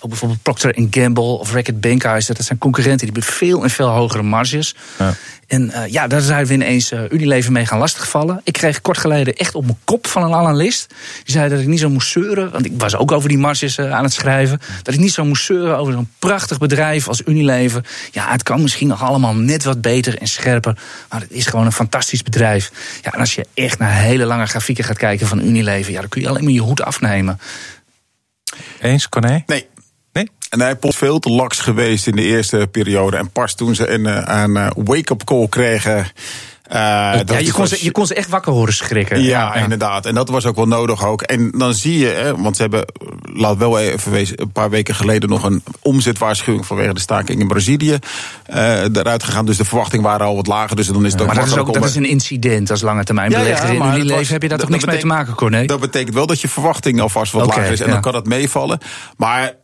ook 0.00 0.08
bijvoorbeeld 0.08 0.42
Procter 0.42 0.86
Gamble 0.90 1.22
of 1.22 1.52
Reckitt 1.52 1.80
Benckiser. 1.80 2.34
Dat 2.34 2.44
zijn 2.44 2.58
concurrenten 2.58 3.06
die 3.06 3.14
hebben 3.14 3.32
veel 3.32 3.62
en 3.62 3.70
veel 3.70 3.88
hogere 3.88 4.22
marges. 4.22 4.74
Ja. 4.98 5.14
En 5.48 5.70
eh, 5.70 5.92
ja, 5.92 6.06
daar 6.06 6.20
zijn 6.20 6.46
we 6.46 6.54
ineens 6.54 6.90
eh, 6.90 7.00
Unilever 7.10 7.52
mee 7.52 7.66
gaan 7.66 7.78
lastigvallen. 7.78 8.40
Ik 8.44 8.52
kreeg 8.52 8.80
kort 8.80 8.98
geleden 8.98 9.34
echt 9.34 9.54
op 9.54 9.64
mijn 9.64 9.78
kop 9.84 10.06
van 10.06 10.22
een 10.22 10.34
analist. 10.34 10.86
Die 11.24 11.34
zei 11.34 11.48
dat 11.48 11.60
ik 11.60 11.66
niet 11.66 11.80
zo 11.80 11.88
moest 11.88 12.10
zeuren. 12.10 12.50
Want 12.50 12.64
ik 12.64 12.72
was 12.76 12.96
ook 12.96 13.12
over 13.12 13.28
die 13.28 13.38
marges 13.38 13.78
eh, 13.78 13.92
aan 13.92 14.04
het 14.04 14.12
schrijven. 14.12 14.60
Dat 14.82 14.94
ik 14.94 15.00
niet 15.00 15.12
zo 15.12 15.24
moest 15.24 15.44
zeuren 15.44 15.78
over 15.78 15.92
zo'n 15.92 16.10
prachtig 16.18 16.58
bedrijf 16.58 17.08
als 17.08 17.22
Unilever. 17.26 17.84
Ja, 18.10 18.30
het 18.30 18.42
kan 18.42 18.62
misschien 18.62 18.88
nog 18.88 19.02
allemaal 19.02 19.34
net 19.34 19.64
wat 19.64 19.80
beter 19.80 20.18
en 20.18 20.28
scherper. 20.28 20.78
Maar 21.08 21.20
het 21.20 21.30
is 21.30 21.46
gewoon 21.46 21.66
een 21.66 21.72
fantastisch 21.72 22.22
bedrijf. 22.22 22.70
Ja, 23.02 23.12
en 23.12 23.20
als 23.20 23.34
je 23.34 23.46
echt 23.54 23.78
naar 23.78 23.92
hele 23.92 24.24
lange 24.24 24.46
grafieken 24.46 24.84
gaat 24.84 24.98
kijken 24.98 25.26
van 25.26 25.40
Unilever. 25.40 25.92
Ja, 25.92 26.00
dan 26.00 26.08
kun 26.08 26.20
je 26.20 26.28
alleen 26.28 26.44
maar 26.44 26.52
je 26.52 26.60
hoed 26.60 26.82
afnemen. 26.82 27.40
Eens, 28.80 29.08
Corné? 29.08 29.42
Nee. 29.46 29.66
En 30.50 30.60
hij 30.60 30.76
is 30.80 30.96
veel 30.96 31.18
te 31.18 31.30
laks 31.30 31.58
geweest 31.60 32.06
in 32.06 32.16
de 32.16 32.22
eerste 32.22 32.68
periode. 32.70 33.16
En 33.16 33.30
pas 33.30 33.54
toen 33.54 33.74
ze 33.74 33.88
een, 33.88 34.06
eh, 34.06 34.42
een 34.42 34.56
eh, 34.56 34.70
wake-up 34.74 35.24
call 35.24 35.46
kregen. 35.48 35.96
eh, 35.96 36.74
ja, 36.80 37.24
dat 37.24 37.46
je, 37.46 37.52
kon 37.52 37.60
was- 37.60 37.68
ze, 37.70 37.84
je 37.84 37.90
kon 37.90 38.06
ze 38.06 38.14
echt 38.14 38.28
wakker 38.28 38.52
horen 38.52 38.72
schrikken. 38.74 39.22
Ja, 39.22 39.54
inderdaad. 39.54 40.06
En 40.06 40.14
dat 40.14 40.28
was 40.28 40.46
ook 40.46 40.56
wel 40.56 40.66
nodig 40.68 41.06
ook. 41.06 41.22
En 41.22 41.50
dan 41.50 41.74
zie 41.74 41.98
je, 41.98 42.06
hè, 42.06 42.36
want 42.36 42.56
ze 42.56 42.62
hebben, 42.62 42.84
laat 43.22 43.56
wel 43.56 43.78
even 43.78 44.12
wezen, 44.12 44.40
een 44.40 44.52
paar 44.52 44.70
weken 44.70 44.94
geleden 44.94 45.28
nog 45.28 45.42
een 45.44 45.62
omzetwaarschuwing 45.82 46.66
vanwege 46.66 46.94
de 46.94 47.00
staking 47.00 47.40
in 47.40 47.48
Brazilië 47.48 47.98
eh 48.44 48.82
eruit 48.82 49.22
gegaan. 49.22 49.46
Dus 49.46 49.56
de 49.56 49.64
verwachtingen 49.64 50.04
waren 50.04 50.26
al 50.26 50.36
wat 50.36 50.46
lager. 50.46 50.76
Dus 50.76 50.86
dan 50.86 51.04
is 51.06 51.12
het 51.12 51.20
ook 51.20 51.26
Maar 51.26 51.36
dat 51.36 51.46
is, 51.46 51.56
ook, 51.56 51.72
dat 51.74 51.84
is 51.84 51.94
een 51.94 52.04
incident 52.08 52.70
als 52.70 52.80
lange 52.80 53.04
termijn 53.04 53.30
Ja, 53.30 53.38
belegger. 53.38 53.68
in 53.68 53.82
Unilever 53.82 54.16
was- 54.16 54.28
heb 54.28 54.42
je 54.42 54.48
daar 54.48 54.58
toch 54.58 54.68
dat 54.68 54.76
niks 54.76 54.90
mee 54.90 55.00
te 55.00 55.06
maken, 55.06 55.34
Corné? 55.34 55.64
Dat 55.64 55.80
betekent 55.80 56.14
wel 56.14 56.26
dat 56.26 56.40
je 56.40 56.48
verwachting 56.48 57.00
alvast 57.00 57.32
wat 57.32 57.46
lager 57.46 57.72
is. 57.72 57.80
En 57.80 57.90
dan 57.90 58.00
kan 58.00 58.14
het 58.14 58.26
meevallen. 58.26 58.78
Maar 59.16 59.54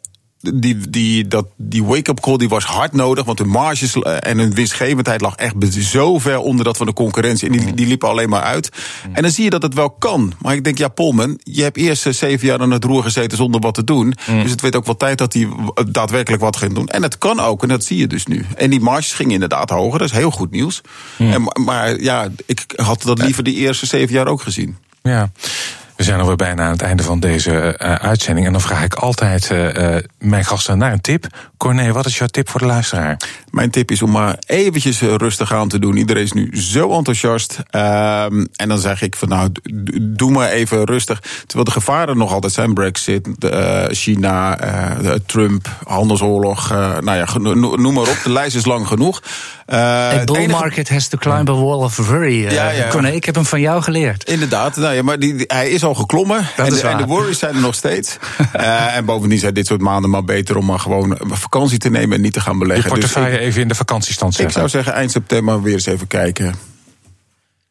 die, 0.55 0.91
die, 0.91 1.29
dat, 1.29 1.47
die 1.57 1.85
wake-up 1.85 2.21
call 2.21 2.37
die 2.37 2.49
was 2.49 2.65
hard 2.65 2.93
nodig. 2.93 3.25
Want 3.25 3.39
hun 3.39 3.49
marges 3.49 3.95
eh, 3.95 4.17
en 4.21 4.39
hun 4.39 4.55
winstgevendheid 4.55 5.21
lag 5.21 5.35
echt 5.35 5.55
zo 5.75 6.19
ver 6.19 6.39
onder 6.39 6.65
dat 6.65 6.77
van 6.77 6.87
de 6.87 6.93
concurrentie. 6.93 7.49
En 7.51 7.59
die, 7.59 7.75
die 7.75 7.87
liepen 7.87 8.09
alleen 8.09 8.29
maar 8.29 8.43
uit. 8.43 8.69
En 9.13 9.23
dan 9.23 9.31
zie 9.31 9.45
je 9.45 9.51
dat 9.51 9.63
het 9.63 9.75
wel 9.75 9.91
kan. 9.91 10.33
Maar 10.41 10.55
ik 10.55 10.65
denk, 10.65 10.79
ja, 10.79 10.89
Polman, 10.89 11.39
je 11.43 11.63
hebt 11.63 11.77
eerst 11.77 12.07
eh, 12.07 12.13
zeven 12.13 12.47
jaar 12.47 12.61
aan 12.61 12.71
het 12.71 12.85
roer 12.85 13.03
gezeten 13.03 13.37
zonder 13.39 13.61
wat 13.61 13.75
te 13.75 13.85
doen. 13.85 14.15
Dus 14.43 14.51
het 14.51 14.61
weet 14.61 14.77
ook 14.77 14.87
wel 14.87 14.97
tijd 14.97 15.19
dat 15.19 15.33
hij 15.33 15.47
w- 15.49 15.83
daadwerkelijk 15.91 16.43
wat 16.43 16.57
gaat 16.57 16.75
doen. 16.75 16.89
En 16.89 17.03
het 17.03 17.19
kan 17.19 17.41
ook, 17.41 17.63
en 17.63 17.69
dat 17.69 17.85
zie 17.85 17.97
je 17.99 18.07
dus 18.07 18.27
nu. 18.27 18.45
En 18.57 18.71
die 18.71 18.81
marges 18.81 19.13
gingen 19.13 19.33
inderdaad 19.33 19.71
hoger. 19.71 19.99
Dat 19.99 20.09
is 20.11 20.17
heel 20.17 20.31
goed 20.31 20.51
nieuws. 20.51 20.81
En, 21.19 21.43
ma- 21.43 21.53
maar 21.65 22.01
ja, 22.01 22.29
ik 22.47 22.65
had 22.77 23.03
dat 23.03 23.19
liever 23.23 23.45
die 23.45 23.55
eerste 23.57 23.87
zeven 23.87 24.15
jaar 24.15 24.27
ook 24.27 24.43
gezien. 24.43 24.77
Ja. 25.03 25.31
We 25.97 26.03
zijn 26.03 26.21
alweer 26.21 26.37
bijna 26.37 26.65
aan 26.65 26.71
het 26.71 26.83
einde 26.83 27.03
van 27.03 27.21
deze 27.21 27.77
eh, 27.77 27.95
uitzending. 27.95 28.47
En 28.47 28.53
dan 28.53 28.61
vraag 28.61 28.85
ik 28.85 28.95
altijd 28.95 29.51
eh, 29.51 29.97
eh, 29.97 30.05
mijn 30.19 30.45
gasten 30.45 30.79
naar 30.79 30.93
een 30.93 31.01
tip. 31.01 31.27
Corné, 31.57 31.93
wat 31.93 32.07
is 32.07 32.19
jouw 32.19 32.27
tip 32.27 32.49
voor 32.49 32.61
de 32.61 32.67
luisteraar? 32.67 33.21
Mijn 33.51 33.71
tip 33.71 33.91
is 33.91 34.03
om 34.03 34.11
maar 34.11 34.37
eventjes 34.47 35.01
rustig 35.01 35.53
aan 35.53 35.69
te 35.69 35.79
doen. 35.79 35.97
Iedereen 35.97 36.23
is 36.23 36.33
nu 36.33 36.51
zo 36.53 36.93
enthousiast. 36.93 37.59
Ehm, 37.71 38.45
en 38.57 38.69
dan 38.69 38.79
zeg 38.79 39.03
ik 39.03 39.17
van 39.17 39.29
nou, 39.29 39.51
doe 40.01 40.31
maar 40.31 40.49
even 40.49 40.85
rustig. 40.85 41.21
Terwijl 41.21 41.65
de 41.65 41.71
gevaren 41.71 42.19
nog 42.19 42.33
altijd 42.33 42.53
zijn. 42.53 42.75
Brexit, 42.75 43.29
China, 43.89 44.59
Trump, 45.27 45.69
handelsoorlog. 45.85 46.71
nou 47.01 47.15
ja, 47.17 47.39
noem 47.39 47.95
maar 47.95 48.09
op. 48.09 48.21
De 48.25 48.33
lijst 48.33 48.57
is 48.57 48.65
lang 48.65 48.87
genoeg. 48.87 49.23
Uh, 49.67 50.25
bull 50.25 50.37
enige... 50.37 50.51
market 50.51 50.89
has 50.89 51.09
to 51.09 51.19
climb 51.19 51.49
a 51.49 51.55
wall 51.55 51.83
of 51.83 51.97
worry. 51.97 52.45
Uh, 52.45 52.53
ja, 52.53 52.71
ja. 52.71 52.89
Corné, 52.89 53.11
ik 53.11 53.25
heb 53.25 53.35
hem 53.35 53.45
van 53.45 53.61
jou 53.61 53.83
geleerd. 53.83 54.25
Inderdaad, 54.25 54.77
nou 54.77 54.95
ja, 54.95 55.03
maar 55.03 55.19
die, 55.19 55.45
hij 55.47 55.69
is 55.69 55.84
al 55.85 55.95
geklommen. 55.95 56.49
En 56.57 56.71
de, 56.71 56.81
en, 56.81 56.97
de, 56.97 57.07
worries 57.07 57.39
zijn 57.39 57.55
er 57.55 57.61
nog 57.61 57.75
steeds. 57.75 58.17
uh, 58.57 58.97
en 58.97 59.05
bovendien 59.05 59.39
zijn 59.39 59.55
dit 59.55 59.67
soort 59.67 59.81
maanden 59.81 60.11
maar 60.11 60.25
beter 60.25 60.57
om 60.57 60.65
maar 60.65 60.81
gewoon 60.81 61.19
vakantie 61.21 61.79
te 61.79 61.91
nemen 61.91 62.17
en 62.17 62.23
niet 62.23 62.33
te 62.33 62.41
gaan 62.41 62.59
beleggen. 62.59 62.85
Je 62.85 62.91
portefeuille 62.91 63.37
dus 63.37 63.47
even 63.47 63.63
in 63.63 63.69
de 63.69 63.75
vakantiestand 63.75 64.35
zetten. 64.35 64.51
Ik 64.51 64.57
zou 64.57 64.69
zeggen 64.69 64.93
eind 64.93 65.11
september 65.11 65.63
weer 65.63 65.75
eens 65.75 65.87
even 65.87 66.07
kijken. 66.07 66.55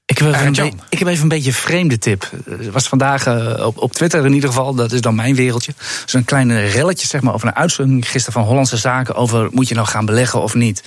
Ik 0.06 0.18
heb, 0.18 0.34
even 0.34 0.48
een 0.48 0.80
ik 0.90 1.00
heb 1.00 1.08
even 1.08 1.24
een 1.24 1.30
beetje 1.30 1.50
een 1.50 1.56
vreemde 1.56 1.98
tip. 1.98 2.32
Er 2.46 2.72
was 2.72 2.88
vandaag 2.88 3.28
op, 3.66 3.78
op 3.78 3.94
Twitter 3.94 4.26
in 4.26 4.34
ieder 4.34 4.50
geval, 4.50 4.76
dat 4.76 4.92
is 4.92 5.02
dan 5.02 5.16
mijn 5.16 5.36
wereldje. 5.36 5.74
Zo'n 6.06 6.26
kleine 6.26 6.66
relletje 6.66 7.08
zeg 7.08 7.22
maar, 7.22 7.34
over 7.34 7.48
een 7.48 7.56
uitzending 7.56 8.10
gisteren 8.10 8.34
van 8.34 8.44
Hollandse 8.44 8.78
Zaken... 8.78 9.16
over 9.16 9.48
moet 9.52 9.68
je 9.68 9.76
nou 9.76 9.88
gaan 9.88 10.06
beleggen 10.06 10.42
of 10.42 10.54
niet. 10.54 10.84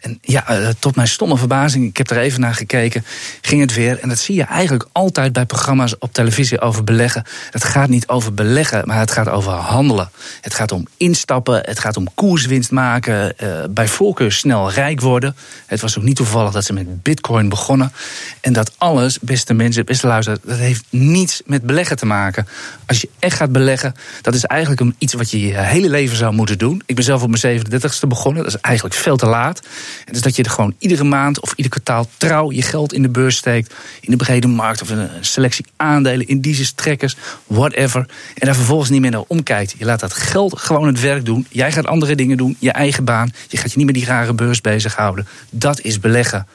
En 0.00 0.18
ja, 0.20 0.48
eh, 0.48 0.68
tot 0.78 0.96
mijn 0.96 1.08
stomme 1.08 1.36
verbazing, 1.36 1.84
ik 1.84 1.96
heb 1.96 2.10
er 2.10 2.18
even 2.18 2.40
naar 2.40 2.54
gekeken, 2.54 3.04
ging 3.40 3.60
het 3.60 3.74
weer. 3.74 3.98
En 3.98 4.08
dat 4.08 4.18
zie 4.18 4.34
je 4.34 4.42
eigenlijk 4.42 4.88
altijd 4.92 5.32
bij 5.32 5.46
programma's 5.46 5.94
op 5.98 6.12
televisie 6.12 6.60
over 6.60 6.84
beleggen. 6.84 7.24
Het 7.50 7.64
gaat 7.64 7.88
niet 7.88 8.08
over 8.08 8.34
beleggen, 8.34 8.86
maar 8.86 8.98
het 8.98 9.10
gaat 9.10 9.28
over 9.28 9.52
handelen. 9.52 10.10
Het 10.40 10.54
gaat 10.54 10.72
om 10.72 10.86
instappen, 10.96 11.60
het 11.64 11.78
gaat 11.78 11.96
om 11.96 12.14
koerswinst 12.14 12.70
maken, 12.70 13.34
uh, 13.42 13.64
bij 13.70 13.88
voorkeur 13.88 14.32
snel 14.32 14.70
rijk 14.70 15.00
worden. 15.00 15.36
Het 15.66 15.80
was 15.80 15.98
ook 15.98 16.04
niet 16.04 16.16
toevallig 16.16 16.52
dat 16.52 16.64
ze 16.64 16.72
met 16.72 17.02
bitcoin 17.02 17.48
begonnen. 17.48 17.92
En 18.40 18.52
dat 18.52 18.72
alles, 18.78 19.18
beste 19.18 19.54
mensen, 19.54 19.84
beste 19.84 20.06
luisteraars, 20.06 20.40
dat 20.44 20.56
heeft 20.56 20.84
niets 20.90 21.42
met 21.46 21.62
beleggen 21.62 21.96
te 21.96 22.06
maken. 22.06 22.46
Als 22.86 23.00
je 23.00 23.08
echt 23.18 23.36
gaat 23.36 23.52
beleggen, 23.52 23.94
dat 24.22 24.34
is 24.34 24.44
eigenlijk 24.44 24.92
iets 24.98 25.14
wat 25.14 25.30
je 25.30 25.40
je 25.40 25.58
hele 25.58 25.88
leven 25.88 26.16
zou 26.16 26.34
moeten 26.34 26.58
doen. 26.58 26.82
Ik 26.86 26.94
ben 26.94 27.04
zelf 27.04 27.22
op 27.22 27.40
mijn 27.40 27.60
37ste 27.60 28.06
begonnen, 28.08 28.42
dat 28.42 28.54
is 28.54 28.60
eigenlijk 28.60 28.94
veel 28.94 29.16
te 29.16 29.26
laat. 29.26 29.60
En 30.04 30.12
dus 30.12 30.22
dat 30.22 30.36
je 30.36 30.42
er 30.42 30.50
gewoon 30.50 30.74
iedere 30.78 31.04
maand 31.04 31.40
of 31.40 31.52
ieder 31.52 31.72
kwartaal 31.72 32.08
trouw 32.16 32.52
je 32.52 32.62
geld 32.62 32.92
in 32.92 33.02
de 33.02 33.08
beurs 33.08 33.36
steekt. 33.36 33.74
In 34.00 34.10
de 34.10 34.16
brede 34.16 34.46
markt 34.46 34.82
of 34.82 34.90
in 34.90 34.98
een 34.98 35.10
selectie 35.20 35.66
aandelen, 35.76 36.26
indices, 36.26 36.72
trekkers, 36.72 37.16
whatever. 37.46 38.00
En 38.34 38.46
daar 38.46 38.54
vervolgens 38.54 38.90
niet 38.90 39.00
meer 39.00 39.10
naar 39.10 39.24
omkijkt. 39.26 39.74
Je 39.78 39.84
laat 39.84 40.00
dat 40.00 40.12
geld 40.12 40.60
gewoon 40.60 40.86
het 40.86 41.00
werk 41.00 41.24
doen. 41.24 41.46
Jij 41.50 41.72
gaat 41.72 41.86
andere 41.86 42.14
dingen 42.14 42.36
doen, 42.36 42.56
je 42.58 42.72
eigen 42.72 43.04
baan. 43.04 43.30
Je 43.48 43.56
gaat 43.56 43.70
je 43.70 43.76
niet 43.76 43.86
met 43.86 43.94
die 43.94 44.04
rare 44.04 44.34
beurs 44.34 44.60
bezighouden. 44.60 45.26
Dat 45.50 45.80
is 45.80 46.00
beleggen. 46.00 46.46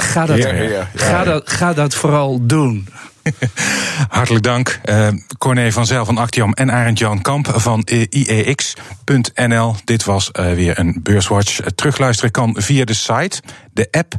Ga, 0.00 0.26
dat, 0.26 0.46
ga, 0.94 1.24
dat, 1.24 1.50
ga 1.50 1.72
dat 1.72 1.94
vooral 1.94 2.46
doen. 2.46 2.88
Hartelijk 4.08 4.44
dank. 4.44 4.80
Uh, 4.84 5.08
Corné 5.38 5.72
van 5.72 5.86
Zijl 5.86 6.04
van 6.04 6.18
Actium 6.18 6.52
en 6.52 6.72
Arend 6.72 6.98
Jan 6.98 7.22
Kamp 7.22 7.52
van 7.54 7.88
IEX.nl. 8.10 9.74
Dit 9.84 10.04
was 10.04 10.30
uh, 10.32 10.52
weer 10.52 10.78
een 10.78 11.00
Beurswatch. 11.02 11.60
Terugluisteren 11.74 12.30
kan 12.30 12.56
via 12.58 12.84
de 12.84 12.94
site, 12.94 13.42
de 13.72 13.88
app, 13.90 14.14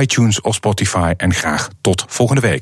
iTunes 0.00 0.40
of 0.40 0.54
Spotify. 0.54 1.12
En 1.16 1.34
graag 1.34 1.68
tot 1.80 2.04
volgende 2.08 2.40
week. 2.40 2.60